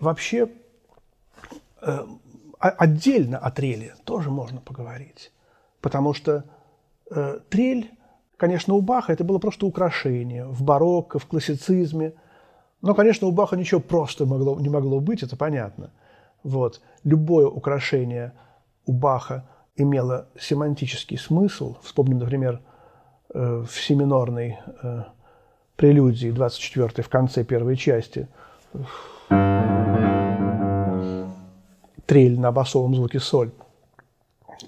вообще 0.00 0.48
э, 1.82 1.98
отдельно 2.58 3.38
о 3.38 3.50
трели 3.50 3.94
тоже 4.04 4.30
можно 4.30 4.60
поговорить. 4.60 5.32
Потому 5.80 6.14
что 6.14 6.44
э, 7.10 7.40
трель, 7.48 7.90
конечно, 8.36 8.74
у 8.74 8.80
Баха 8.80 9.12
это 9.12 9.24
было 9.24 9.38
просто 9.38 9.66
украшение 9.66 10.46
в 10.46 10.62
барокко, 10.62 11.18
в 11.18 11.26
классицизме. 11.26 12.14
Но, 12.82 12.94
конечно, 12.94 13.28
у 13.28 13.32
Баха 13.32 13.56
ничего 13.56 13.80
просто 13.80 14.26
могло, 14.26 14.58
не 14.58 14.68
могло 14.68 15.00
быть, 15.00 15.22
это 15.22 15.36
понятно. 15.36 15.90
Вот. 16.42 16.80
Любое 17.04 17.46
украшение 17.46 18.32
у 18.86 18.92
Баха 18.92 19.46
имело 19.76 20.28
семантический 20.38 21.18
смысл. 21.18 21.76
Вспомним, 21.82 22.18
например, 22.18 22.60
в 23.32 23.68
семинорной 23.68 24.58
прелюдии 25.76 26.30
24 26.30 27.02
в 27.02 27.08
конце 27.08 27.44
первой 27.44 27.76
части. 27.76 28.28
Трель 32.10 32.40
на 32.40 32.50
басовом 32.50 32.96
звуке 32.96 33.20
соль, 33.20 33.52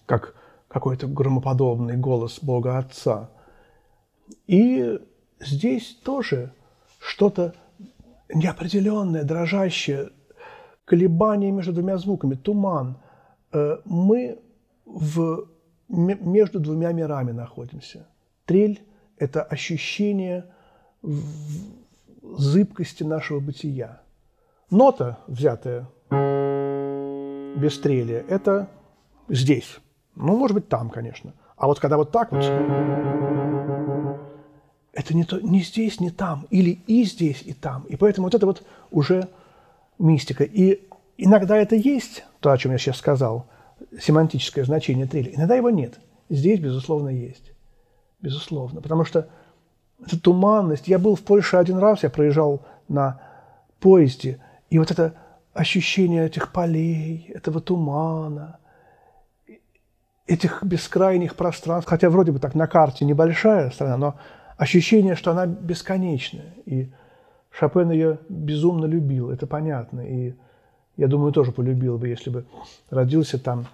как 0.07 0.37
какой-то 0.69 1.09
громоподобный 1.09 1.97
голос 1.97 2.39
Бога 2.41 2.79
Отца. 2.79 3.31
И 4.47 5.01
здесь 5.41 5.99
тоже 6.05 6.53
что-то 7.01 7.57
неопределенное, 8.33 9.25
дрожащее, 9.25 10.11
колебание 10.85 11.51
между 11.51 11.73
двумя 11.73 11.99
звуками, 11.99 12.37
туман. 12.37 12.99
Э, 13.53 13.79
мы 13.87 14.39
в, 14.85 15.49
между 15.89 16.61
двумя 16.61 16.93
мирами 16.93 17.33
находимся. 17.33 18.07
Трель– 18.45 18.87
это 19.17 19.43
ощущение– 19.43 20.47
зыбкости 22.23 23.03
нашего 23.03 23.41
бытия. 23.41 24.01
Нота, 24.71 25.19
взятая 25.27 25.89
без 27.57 27.79
трели, 27.79 28.25
это 28.29 28.69
здесь. 29.29 29.79
Ну, 30.15 30.37
может 30.37 30.55
быть, 30.55 30.69
там, 30.69 30.91
конечно. 30.91 31.35
А 31.57 31.67
вот 31.67 31.81
когда 31.81 31.97
вот 31.97 32.11
так 32.11 32.33
вот, 32.33 32.45
это 34.93 35.15
не, 35.15 35.25
то, 35.25 35.41
не 35.41 35.61
здесь, 35.62 36.01
не 36.01 36.11
там. 36.11 36.47
Или 36.51 36.83
и 36.87 37.05
здесь, 37.05 37.43
и 37.43 37.53
там. 37.53 37.85
И 37.85 37.97
поэтому 37.97 38.27
вот 38.27 38.35
это 38.35 38.47
вот 38.47 38.62
уже 38.91 39.29
мистика. 39.99 40.45
И 40.45 40.87
иногда 41.17 41.57
это 41.57 41.77
есть, 41.77 42.25
то, 42.41 42.51
о 42.51 42.59
чем 42.59 42.73
я 42.73 42.79
сейчас 42.79 42.99
сказал, 42.99 43.47
семантическое 43.99 44.65
значение 44.65 45.07
трели. 45.07 45.33
Иногда 45.35 45.55
его 45.55 45.71
нет. 45.71 45.99
Здесь, 46.29 46.61
безусловно, 46.61 47.09
есть. 47.09 47.53
Безусловно. 48.21 48.81
Потому 48.81 49.05
что 49.05 49.29
эта 50.05 50.21
туманность. 50.21 50.88
Я 50.88 50.99
был 50.99 51.15
в 51.15 51.23
Польше 51.23 51.57
один 51.57 51.79
раз, 51.79 52.03
я 52.03 52.11
проезжал 52.11 52.62
на 52.88 53.21
поезде, 53.81 54.38
и 54.71 54.79
вот 54.79 54.91
это 54.91 55.15
ощущение 55.53 56.27
этих 56.27 56.53
полей, 56.53 57.31
этого 57.35 57.61
тумана, 57.61 58.59
этих 60.27 60.62
бескрайних 60.62 61.37
пространств, 61.37 61.88
хотя 61.88 62.09
вроде 62.09 62.33
бы 62.33 62.38
так 62.38 62.55
на 62.55 62.67
карте 62.67 63.05
небольшая 63.05 63.71
страна, 63.71 63.97
но 63.97 64.15
ощущение, 64.57 65.15
что 65.15 65.33
она 65.33 65.47
бесконечная. 65.47 66.55
И 66.65 66.91
Шопен 67.51 67.91
ее 67.91 68.19
безумно 68.29 68.87
любил, 68.87 69.31
это 69.31 69.47
понятно. 69.47 70.01
И 70.01 70.35
я 70.97 71.07
думаю, 71.07 71.33
тоже 71.33 71.53
полюбил 71.53 71.99
бы, 71.99 72.09
если 72.09 72.31
бы 72.31 72.47
родился 72.91 73.38
там 73.38 73.67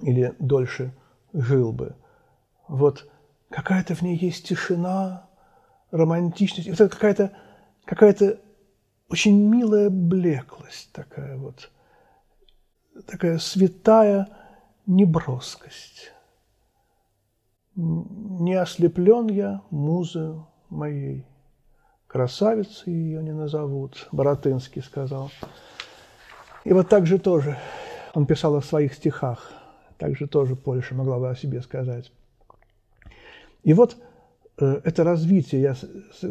или 0.00 0.34
дольше 0.38 0.92
жил 1.32 1.72
бы. 1.72 1.94
Вот 2.68 3.08
какая-то 3.48 3.94
в 3.94 4.02
ней 4.02 4.16
есть 4.16 4.46
тишина, 4.46 5.26
романтичность, 5.90 6.68
это 6.68 6.88
какая-то 6.88 7.32
какая 7.84 8.12
очень 9.08 9.38
милая 9.48 9.90
блеклость 9.90 10.92
такая 10.92 11.36
вот, 11.36 11.70
такая 13.06 13.38
святая 13.38 14.28
неброскость. 14.86 16.12
Не 17.74 18.54
ослеплен 18.54 19.26
я 19.28 19.62
музою 19.70 20.48
моей, 20.70 21.26
красавицы 22.06 22.90
ее 22.90 23.22
не 23.22 23.32
назовут, 23.32 24.08
Боротынский 24.12 24.82
сказал. 24.82 25.30
И 26.64 26.72
вот 26.72 26.88
так 26.88 27.06
же 27.06 27.18
тоже 27.18 27.58
он 28.14 28.26
писал 28.26 28.56
о 28.56 28.62
своих 28.62 28.94
стихах, 28.94 29.52
так 29.98 30.16
же 30.16 30.26
тоже 30.26 30.56
Польша 30.56 30.94
могла 30.94 31.18
бы 31.18 31.30
о 31.30 31.36
себе 31.36 31.60
сказать. 31.60 32.10
И 33.62 33.74
вот 33.74 33.96
это 34.56 35.04
развитие, 35.04 35.60
я 35.60 35.76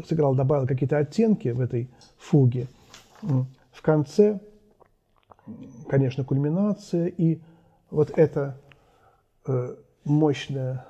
сыграл, 0.07 0.35
добавил 0.35 0.67
какие-то 0.67 0.97
оттенки 0.97 1.49
в 1.49 1.61
этой 1.61 1.89
фуге. 2.17 2.67
В 3.21 3.81
конце, 3.81 4.39
конечно, 5.87 6.23
кульминация, 6.23 7.07
и 7.07 7.39
вот 7.91 8.11
это 8.15 8.57
э, 9.47 9.75
мощное 10.05 10.85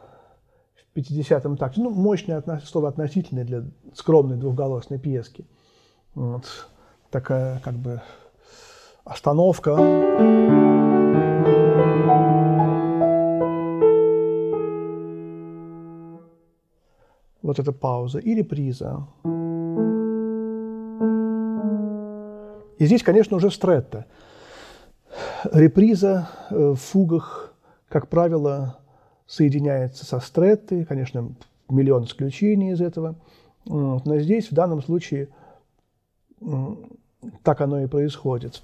в 0.94 0.98
50-м 0.98 1.58
такте, 1.58 1.82
ну, 1.82 1.90
мощное 1.90 2.44
слово 2.64 2.90
относительное 2.90 3.44
для 3.44 3.64
скромной 3.94 4.38
двухголосной 4.38 5.00
пьески. 5.00 5.46
Вот 6.14 6.46
такая 7.10 7.60
как 7.60 7.76
бы 7.76 8.02
остановка. 9.04 11.05
Вот 17.58 17.68
эта 17.68 17.72
пауза, 17.72 18.20
и 18.20 18.34
реприза. 18.34 19.08
И 22.78 22.86
здесь, 22.86 23.04
конечно, 23.04 23.38
уже 23.38 23.50
стретто. 23.52 24.06
Реприза 25.52 26.28
э, 26.50 26.56
в 26.56 26.76
фугах, 26.76 27.54
как 27.88 28.10
правило, 28.10 28.80
соединяется 29.26 30.06
со 30.06 30.20
стреттой, 30.20 30.84
конечно, 30.84 31.34
миллион 31.70 32.04
исключений 32.04 32.74
из 32.74 32.82
этого. 32.82 33.16
Но 33.66 34.20
здесь, 34.20 34.52
в 34.52 34.54
данном 34.54 34.84
случае, 34.84 35.30
так 37.44 37.62
оно 37.62 37.82
и 37.82 37.88
происходит. 37.88 38.62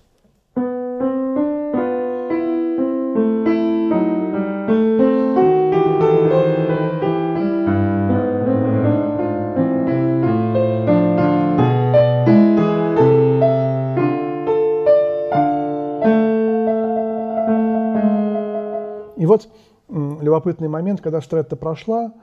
Вот 19.87 20.21
любопытный 20.21 20.67
момент, 20.67 21.01
когда 21.01 21.21
стретта 21.21 21.55
прошла, 21.55 22.13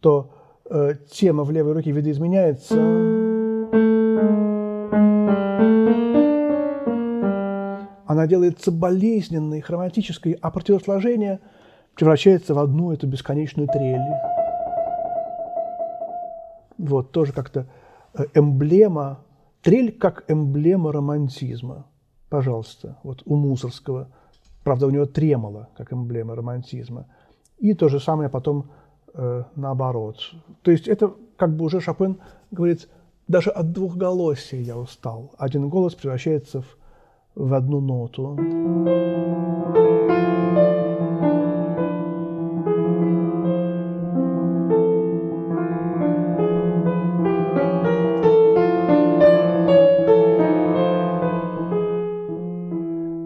то 0.00 0.30
э, 0.68 0.94
тема 1.10 1.44
в 1.44 1.50
левой 1.50 1.72
руке 1.72 1.90
видоизменяется. 1.90 2.74
Она 8.06 8.26
делается 8.26 8.70
болезненной, 8.70 9.60
хроматической, 9.60 10.38
а 10.40 10.50
противосложение 10.50 11.40
превращается 11.94 12.54
в 12.54 12.58
одну 12.58 12.92
эту 12.92 13.06
бесконечную 13.06 13.68
трель. 13.68 14.00
Вот, 16.76 17.12
тоже 17.12 17.32
как-то 17.32 17.66
э, 18.14 18.24
эмблема, 18.34 19.20
трель 19.62 19.92
как 19.92 20.24
эмблема 20.28 20.92
романтизма. 20.92 21.86
Пожалуйста, 22.28 22.98
вот 23.02 23.22
у 23.24 23.36
Мусорского– 23.36 24.08
Правда, 24.64 24.86
у 24.86 24.90
него 24.90 25.04
тремоло, 25.04 25.68
как 25.76 25.92
эмблема 25.92 26.34
романтизма. 26.34 27.06
И 27.58 27.74
то 27.74 27.88
же 27.88 28.00
самое 28.00 28.30
потом 28.30 28.70
э, 29.12 29.44
наоборот. 29.54 30.16
То 30.62 30.70
есть 30.70 30.88
это 30.88 31.12
как 31.36 31.54
бы 31.54 31.66
уже 31.66 31.80
Шопен 31.80 32.18
говорит, 32.50 32.88
даже 33.28 33.50
от 33.50 33.72
двухголосия 33.72 34.60
я 34.60 34.76
устал. 34.76 35.34
Один 35.38 35.68
голос 35.68 35.94
превращается 35.94 36.62
в, 36.62 36.76
в 37.34 37.52
одну 37.52 37.80
ноту. 37.80 38.36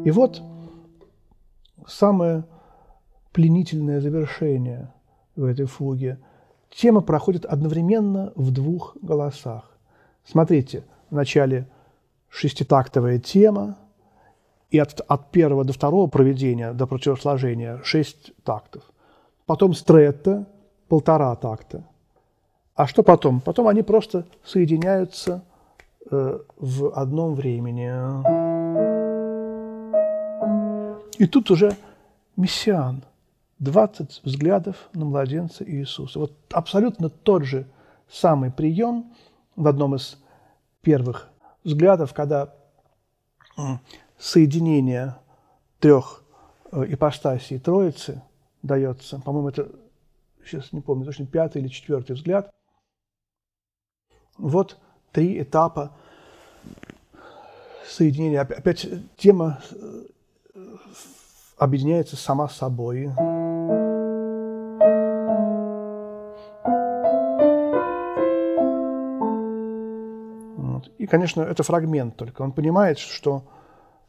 И 0.05 0.11
вот 0.11 0.43
самое 1.99 2.45
пленительное 3.33 4.01
завершение 4.01 4.93
в 5.37 5.45
этой 5.45 5.67
фуге. 5.67 6.19
Тема 6.71 7.01
проходит 7.01 7.45
одновременно 7.45 8.33
в 8.37 8.53
двух 8.53 8.97
голосах. 9.03 9.77
Смотрите, 10.25 10.85
в 11.11 11.15
начале 11.15 11.67
шеститактовая 12.29 13.19
тема, 13.19 13.77
и 14.71 14.79
от, 14.79 15.01
от 15.09 15.31
первого 15.31 15.65
до 15.65 15.73
второго 15.73 16.09
проведения, 16.09 16.73
до 16.75 16.87
противосложения, 16.87 17.81
шесть 17.83 18.33
тактов. 18.45 18.83
Потом 19.47 19.73
стретто, 19.73 20.47
полтора 20.89 21.35
такта. 21.37 21.85
А 22.75 22.87
что 22.87 23.03
потом? 23.03 23.41
Потом 23.41 23.67
они 23.67 23.83
просто 23.83 24.27
соединяются 24.45 25.43
э, 26.11 26.39
в 26.59 26.91
одном 26.91 27.35
времени. 27.35 27.89
И 31.19 31.27
тут 31.27 31.51
уже 31.51 31.73
мессиан. 32.39 33.05
20 33.59 34.21
взглядов 34.25 34.89
на 34.95 35.05
младенца 35.05 35.65
Иисуса. 35.69 36.21
Вот 36.21 36.33
абсолютно 36.53 37.11
тот 37.11 37.43
же 37.43 37.67
самый 38.09 38.53
прием 38.53 39.13
в 39.57 39.67
одном 39.67 39.97
из 39.97 40.17
первых 40.81 41.29
взглядов, 41.65 42.15
когда 42.15 42.55
соединение 44.17 45.17
трех 45.81 46.23
э, 46.71 46.85
ипостасей 46.89 47.59
Троицы 47.59 48.23
дается, 48.63 49.19
по-моему, 49.19 49.49
это, 49.49 49.69
сейчас 50.45 50.73
не 50.73 50.81
помню, 50.81 51.05
точно 51.05 51.27
пятый 51.27 51.61
или 51.61 51.69
четвертый 51.69 52.15
взгляд. 52.15 52.51
Вот 54.37 54.79
три 55.11 55.43
этапа 55.43 55.93
соединения. 57.85 58.41
Опять 58.41 58.87
тема 59.17 59.61
э, 59.73 60.05
объединяется 61.59 62.17
сама 62.17 62.49
собой. 62.49 63.11
И, 70.99 71.07
конечно, 71.07 71.43
это 71.43 71.63
фрагмент 71.63 72.17
только. 72.17 72.43
Он 72.43 72.53
понимает, 72.53 72.99
что 72.99 73.45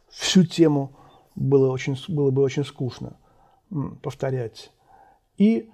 всю 0.09 0.43
тему 0.43 0.91
было, 1.35 1.71
очень, 1.71 1.97
было 2.07 2.31
бы 2.31 2.41
очень 2.41 2.65
скучно 2.65 3.17
повторять. 4.01 4.71
И 5.37 5.71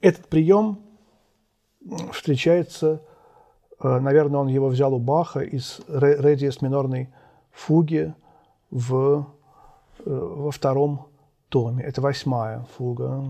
этот 0.00 0.28
прием 0.28 0.78
встречается, 2.12 3.02
э, 3.82 3.98
наверное, 3.98 4.40
он 4.40 4.48
его 4.48 4.68
взял 4.68 4.94
у 4.94 4.98
Баха 4.98 5.40
из 5.40 5.80
ре 5.88 6.36
диез 6.36 6.60
минорной 6.60 7.12
фуги 7.50 8.14
в, 8.70 9.26
во 10.04 10.50
втором 10.50 11.06
томе. 11.48 11.84
Это 11.84 12.00
восьмая 12.00 12.66
фуга. 12.76 13.24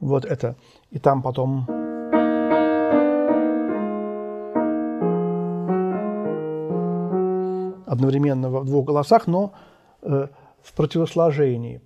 Вот 0.00 0.26
это. 0.26 0.56
И 0.90 0.98
там 0.98 1.22
потом 1.22 1.66
одновременно 7.86 8.50
в 8.50 8.64
двух 8.66 8.86
голосах, 8.86 9.26
но 9.26 9.52
э, 10.02 10.26
в 10.62 10.72
противосложении 10.74 11.80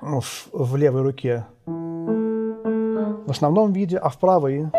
в, 0.00 0.48
в 0.52 0.76
левой 0.76 1.02
руке 1.02 1.46
в 1.64 3.30
основном 3.30 3.72
виде, 3.72 3.98
а 3.98 4.08
в 4.08 4.18
правой 4.18 4.70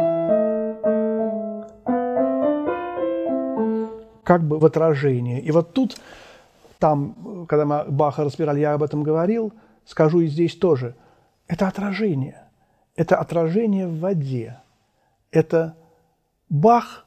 как 4.28 4.44
бы 4.44 4.60
в 4.60 4.66
отражении. 4.66 5.40
И 5.40 5.52
вот 5.52 5.74
тут, 5.74 5.98
там, 6.80 7.46
когда 7.48 7.64
мы 7.64 7.86
Баха 7.88 8.26
разбирали, 8.26 8.60
я 8.60 8.74
об 8.74 8.84
этом 8.84 9.02
говорил, 9.02 9.54
скажу 9.86 10.20
и 10.20 10.28
здесь 10.28 10.54
тоже, 10.54 10.96
это 11.48 11.66
отражение. 11.70 12.44
Это 12.98 13.16
отражение 13.16 13.88
в 13.88 14.02
воде. 14.02 14.60
Это 15.32 15.78
Бах, 16.50 17.06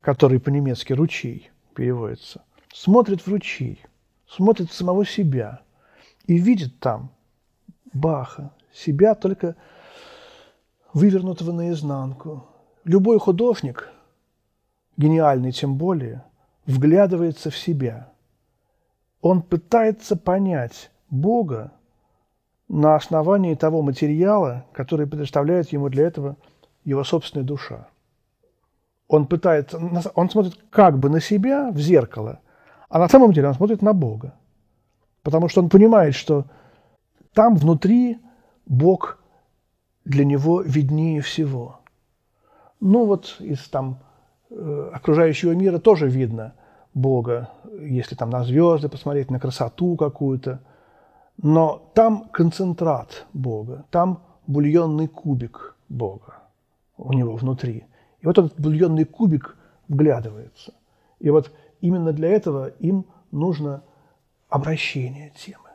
который 0.00 0.40
по-немецки 0.40 0.94
ручей 0.94 1.50
переводится– 1.74 2.42
смотрит 2.72 3.20
в 3.20 3.28
ручей, 3.28 3.84
смотрит 4.26 4.70
в 4.70 4.74
самого 4.74 5.04
себя 5.04 5.60
и 6.26 6.38
видит 6.38 6.78
там 6.80 7.10
Баха, 7.92 8.50
себя 8.72 9.14
только 9.14 9.56
вывернутого 10.94 11.52
наизнанку. 11.52 12.46
Любой 12.84 13.18
художник, 13.18 13.90
гениальный 14.96 15.52
тем 15.52 15.76
более, 15.76 16.24
вглядывается 16.66 17.50
в 17.50 17.56
себя. 17.56 18.12
Он 19.20 19.42
пытается 19.42 20.16
понять 20.16 20.90
Бога 21.10 21.72
на 22.68 22.96
основании 22.96 23.54
того 23.54 23.82
материала, 23.82 24.64
который 24.72 25.06
предоставляет 25.06 25.72
ему 25.72 25.88
для 25.88 26.06
этого 26.06 26.36
его 26.84 27.04
собственная 27.04 27.46
душа. 27.46 27.88
Он 29.08 29.26
пытается, 29.26 29.78
он 30.14 30.30
смотрит 30.30 30.58
как 30.70 30.98
бы 30.98 31.10
на 31.10 31.20
себя 31.20 31.70
в 31.70 31.78
зеркало– 31.78 32.40
а 32.92 32.98
на 32.98 33.08
самом 33.08 33.32
деле 33.32 33.48
он 33.48 33.54
смотрит 33.54 33.80
на 33.80 33.94
Бога. 33.94 34.34
Потому 35.22 35.48
что 35.48 35.62
он 35.62 35.70
понимает, 35.70 36.14
что 36.14 36.44
там 37.32 37.56
внутри 37.56 38.18
Бог 38.66 39.18
для 40.04 40.26
него 40.26 40.60
виднее 40.60 41.22
всего. 41.22 41.80
Ну 42.80 43.06
вот 43.06 43.36
из 43.38 43.66
там 43.70 44.00
окружающего 44.92 45.52
мира 45.52 45.78
тоже 45.78 46.08
видно 46.08 46.54
Бога, 46.94 47.50
если 47.80 48.14
там 48.14 48.30
на 48.30 48.44
звезды 48.44 48.88
посмотреть, 48.88 49.30
на 49.30 49.40
красоту 49.40 49.96
какую-то. 49.96 50.60
Но 51.38 51.90
там 51.94 52.28
концентрат 52.30 53.26
Бога, 53.32 53.84
там 53.90 54.22
бульонный 54.46 55.08
кубик 55.08 55.76
Бога 55.88 56.42
у 56.98 57.12
него 57.12 57.36
внутри. 57.36 57.84
И 58.20 58.26
вот 58.26 58.38
этот 58.38 58.60
бульонный 58.60 59.04
кубик 59.04 59.56
вглядывается. 59.88 60.74
И 61.18 61.30
вот 61.30 61.50
именно 61.80 62.12
для 62.12 62.28
этого 62.28 62.68
им 62.68 63.06
нужно 63.30 63.82
обращение 64.48 65.32
темы. 65.36 65.70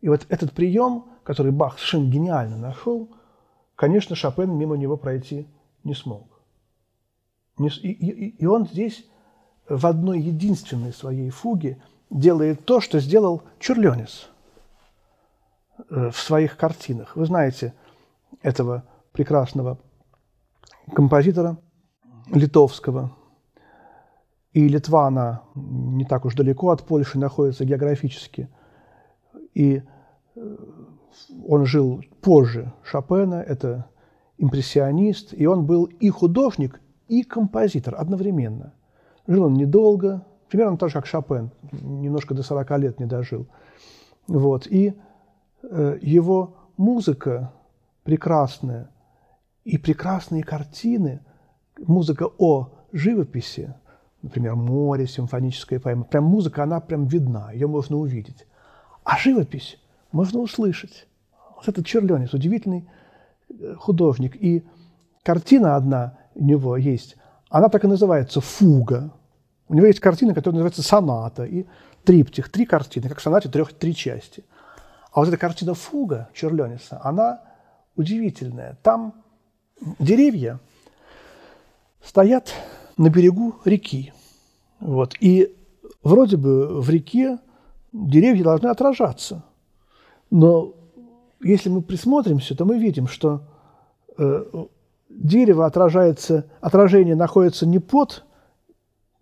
И 0.00 0.08
вот 0.08 0.26
этот 0.28 0.52
прием, 0.52 1.04
который 1.22 1.52
Бах 1.52 1.74
совершенно 1.78 2.10
гениально 2.10 2.56
нашел, 2.56 3.08
конечно, 3.76 4.16
Шопен 4.16 4.56
мимо 4.56 4.76
него 4.76 4.96
пройти 4.96 5.46
не 5.84 5.94
смог. 5.94 6.35
И, 7.58 7.66
и, 7.66 8.28
и 8.36 8.46
он 8.46 8.66
здесь 8.66 9.06
в 9.68 9.86
одной 9.86 10.20
единственной 10.20 10.92
своей 10.92 11.30
фуге 11.30 11.82
делает 12.10 12.64
то, 12.64 12.80
что 12.80 13.00
сделал 13.00 13.42
Чурленис 13.58 14.28
э, 15.90 16.10
в 16.10 16.16
своих 16.16 16.56
картинах. 16.56 17.16
Вы 17.16 17.26
знаете 17.26 17.74
этого 18.42 18.84
прекрасного 19.12 19.78
композитора 20.94 21.58
литовского, 22.30 23.16
и 24.52 24.68
Литва, 24.68 25.08
она 25.08 25.42
не 25.54 26.06
так 26.06 26.24
уж 26.24 26.34
далеко 26.34 26.70
от 26.70 26.82
Польши 26.82 27.18
находится 27.18 27.64
географически. 27.64 28.48
И 29.52 29.82
э, 30.34 30.56
он 31.46 31.66
жил 31.66 32.02
позже 32.22 32.72
Шопена, 32.82 33.34
это 33.34 33.90
импрессионист, 34.38 35.34
и 35.34 35.46
он 35.46 35.66
был 35.66 35.84
и 35.84 36.08
художник, 36.08 36.80
и 37.08 37.22
композитор 37.22 37.94
одновременно. 37.96 38.72
Жил 39.26 39.44
он 39.44 39.54
недолго, 39.54 40.24
примерно 40.48 40.76
так 40.76 40.90
же, 40.90 40.94
как 40.94 41.06
Шопен, 41.06 41.50
немножко 41.72 42.34
до 42.34 42.42
40 42.42 42.78
лет 42.78 43.00
не 43.00 43.06
дожил. 43.06 43.46
Вот. 44.26 44.66
И 44.66 44.94
э, 45.62 45.98
его 46.00 46.56
музыка 46.76 47.52
прекрасная, 48.04 48.90
и 49.64 49.78
прекрасные 49.78 50.42
картины, 50.42 51.20
музыка 51.78 52.28
о 52.38 52.70
живописи– 52.92 53.74
например, 54.26 54.56
море, 54.56 55.06
симфоническая 55.06 55.78
поэма. 55.78 56.04
Прям 56.04 56.24
музыка, 56.24 56.64
она 56.64 56.80
прям 56.80 57.06
видна, 57.06 57.52
ее 57.52 57.68
можно 57.68 57.96
увидеть. 57.96 58.46
А 59.04 59.16
живопись 59.16 59.78
можно 60.12 60.40
услышать. 60.40 61.06
Вот 61.54 61.68
этот 61.68 61.86
Черленец, 61.86 62.34
удивительный 62.34 62.88
э, 63.48 63.74
художник. 63.74 64.36
И 64.36 64.64
картина 65.22 65.76
одна 65.76 66.18
у 66.36 66.44
него 66.44 66.76
есть, 66.76 67.16
она 67.48 67.68
так 67.68 67.84
и 67.84 67.88
называется 67.88 68.40
«Фуга». 68.40 69.10
У 69.68 69.74
него 69.74 69.86
есть 69.86 70.00
картина, 70.00 70.34
которая 70.34 70.56
называется 70.56 70.82
«Соната» 70.82 71.44
и 71.44 71.66
триптих. 72.04 72.50
Три 72.50 72.66
картины, 72.66 73.08
как 73.08 73.18
в 73.18 73.22
сонате 73.22 73.48
трех, 73.48 73.72
три 73.72 73.94
части. 73.94 74.44
А 75.12 75.20
вот 75.20 75.28
эта 75.28 75.36
картина 75.36 75.74
«Фуга» 75.74 76.28
Черленеса, 76.34 77.00
она 77.02 77.40
удивительная. 77.96 78.78
Там 78.82 79.14
деревья 79.98 80.60
стоят 82.02 82.52
на 82.96 83.08
берегу 83.08 83.56
реки. 83.64 84.12
Вот. 84.78 85.16
И 85.20 85.56
вроде 86.02 86.36
бы 86.36 86.80
в 86.80 86.90
реке 86.90 87.38
деревья 87.92 88.44
должны 88.44 88.68
отражаться. 88.68 89.42
Но 90.30 90.74
если 91.40 91.70
мы 91.70 91.82
присмотримся, 91.82 92.54
то 92.54 92.64
мы 92.64 92.78
видим, 92.78 93.08
что 93.08 93.42
э, 94.18 94.44
дерево 95.08 95.66
отражается, 95.66 96.46
отражение 96.60 97.14
находится 97.14 97.66
не 97.66 97.78
под 97.78 98.24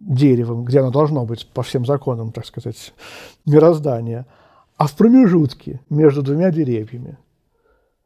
деревом, 0.00 0.64
где 0.64 0.80
оно 0.80 0.90
должно 0.90 1.24
быть 1.24 1.46
по 1.46 1.62
всем 1.62 1.86
законам, 1.86 2.32
так 2.32 2.46
сказать, 2.46 2.92
мироздания, 3.46 4.26
а 4.76 4.86
в 4.86 4.94
промежутке 4.96 5.80
между 5.88 6.22
двумя 6.22 6.50
деревьями. 6.50 7.16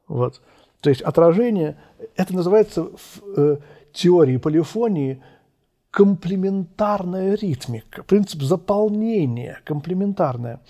Вот. 0.07 0.41
То 0.81 0.91
есть 0.91 1.03
отражение, 1.03 1.77
это 2.15 2.35
называется 2.35 2.85
в 2.85 3.23
э, 3.37 3.57
теории 3.93 4.37
полифонии 4.37 5.23
комплементарная 5.91 7.35
ритмика, 7.35 8.05
принцип 8.05 8.43
заполнения, 8.43 9.61
комплементарная 9.65 10.61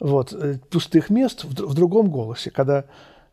вот, 0.00 0.32
э, 0.32 0.58
пустых 0.70 1.10
мест 1.10 1.44
в, 1.44 1.50
в 1.50 1.74
другом 1.74 2.10
голосе. 2.10 2.50
Когда, 2.50 2.84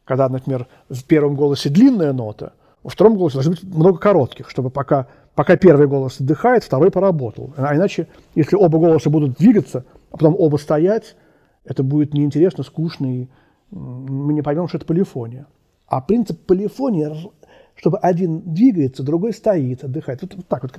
когда, 0.03 0.29
например, 0.29 0.67
в 0.89 1.03
первом 1.05 1.36
голосе 1.36 1.69
длинная 1.69 2.13
нота, 2.13 2.53
во 2.83 2.89
втором 2.89 3.15
голосе 3.15 3.35
должно 3.35 3.51
быть 3.51 3.63
много 3.63 3.99
коротких, 3.99 4.49
чтобы 4.49 4.69
пока, 4.69 5.07
пока 5.35 5.55
первый 5.55 5.87
голос 5.87 6.19
отдыхает, 6.19 6.63
второй 6.63 6.91
поработал. 6.91 7.53
А 7.57 7.75
иначе, 7.75 8.07
если 8.35 8.55
оба 8.55 8.79
голоса 8.79 9.09
будут 9.09 9.37
двигаться, 9.37 9.85
а 10.11 10.17
потом 10.17 10.35
оба 10.37 10.57
стоять, 10.57 11.15
это 11.63 11.83
будет 11.83 12.13
неинтересно, 12.13 12.63
скучно, 12.63 13.21
и 13.21 13.27
мы 13.69 14.33
не 14.33 14.41
поймем, 14.41 14.67
что 14.67 14.77
это 14.77 14.85
полифония. 14.85 15.47
А 15.87 16.01
принцип 16.01 16.39
полифонии, 16.45 17.07
чтобы 17.75 17.99
один 17.99 18.41
двигается, 18.53 19.03
другой 19.03 19.33
стоит, 19.33 19.83
отдыхает. 19.83 20.21
Вот, 20.21 20.35
вот 20.35 20.47
так 20.47 20.63
вот. 20.63 20.71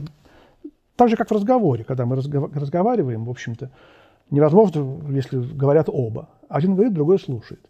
Так 0.96 1.08
же, 1.08 1.16
как 1.16 1.30
в 1.30 1.32
разговоре, 1.32 1.84
когда 1.84 2.04
мы 2.04 2.16
разговариваем, 2.16 3.24
в 3.24 3.30
общем-то, 3.30 3.70
невозможно, 4.30 4.98
если 5.10 5.38
говорят 5.38 5.88
оба. 5.88 6.28
Один 6.48 6.74
говорит, 6.74 6.92
другой 6.92 7.18
слушает. 7.18 7.60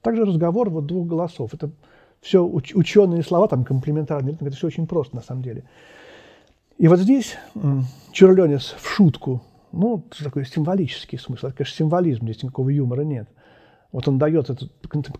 Также 0.00 0.24
разговор 0.24 0.68
вот 0.70 0.86
двух 0.86 1.06
голосов. 1.06 1.54
Это 1.54 1.70
все 2.22 2.46
уч- 2.46 2.74
ученые 2.74 3.22
слова, 3.22 3.48
там 3.48 3.64
комплементарные, 3.64 4.34
это 4.40 4.56
все 4.56 4.68
очень 4.68 4.86
просто 4.86 5.16
на 5.16 5.22
самом 5.22 5.42
деле. 5.42 5.64
И 6.78 6.88
вот 6.88 6.98
здесь 6.98 7.36
Чурленис 8.12 8.74
в 8.78 8.88
шутку, 8.88 9.42
ну, 9.72 10.02
такой 10.18 10.46
символический 10.46 11.18
смысл, 11.18 11.48
это, 11.48 11.56
конечно, 11.56 11.76
символизм, 11.76 12.24
здесь 12.24 12.42
никакого 12.42 12.70
юмора 12.70 13.02
нет. 13.02 13.28
Вот 13.92 14.08
он 14.08 14.18
дает 14.18 14.48
этот 14.48 14.70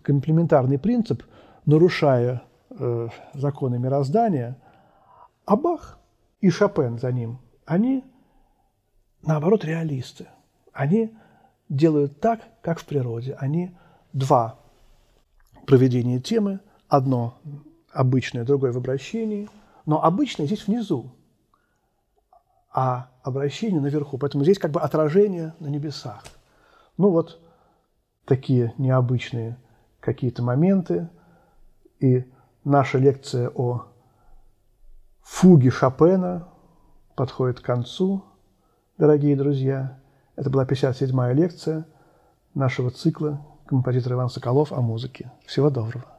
комплементарный 0.01 0.79
принцип, 0.79 1.23
нарушая 1.65 2.41
э, 2.71 3.09
законы 3.35 3.77
мироздания, 3.77 4.57
а 5.45 5.55
Бах 5.55 5.99
и 6.41 6.49
Шопен 6.49 6.97
за 6.97 7.11
ним, 7.11 7.37
они, 7.65 8.03
наоборот, 9.21 9.63
реалисты– 9.63 10.25
они 10.73 11.15
делают 11.69 12.19
так, 12.19 12.41
как 12.61 12.79
в 12.79 12.85
природе. 12.85 13.35
Они 13.39 13.75
два 14.11 14.59
проведения 15.65 16.19
темы, 16.19 16.59
одно 16.93 17.39
обычное, 17.91 18.43
другое 18.43 18.71
в 18.71 18.77
обращении, 18.77 19.49
но 19.87 20.03
обычное 20.03 20.45
здесь 20.45 20.67
внизу, 20.67 21.11
а 22.71 23.09
обращение 23.23 23.81
наверху. 23.81 24.19
Поэтому 24.19 24.43
здесь 24.43 24.59
как 24.59 24.71
бы 24.71 24.79
отражение 24.79 25.55
на 25.59 25.67
небесах. 25.67 26.23
Ну 26.97 27.09
вот 27.09 27.39
такие 28.25 28.73
необычные 28.77 29.57
какие-то 29.99 30.43
моменты. 30.43 31.09
И 31.99 32.31
наша 32.63 32.99
лекция 32.99 33.49
о 33.49 33.85
фуге 35.21 35.71
Шопена 35.71 36.47
подходит 37.15 37.59
к 37.59 37.65
концу, 37.65 38.23
дорогие 38.99 39.35
друзья. 39.35 39.99
Это 40.35 40.49
была 40.49 40.65
57-я 40.65 41.33
лекция 41.33 41.85
нашего 42.53 42.91
цикла 42.91 43.41
«Композитор 43.65 44.13
Иван 44.13 44.29
Соколов 44.29 44.71
о 44.71 44.81
музыке». 44.81 45.31
Всего 45.45 45.69
доброго. 45.69 46.12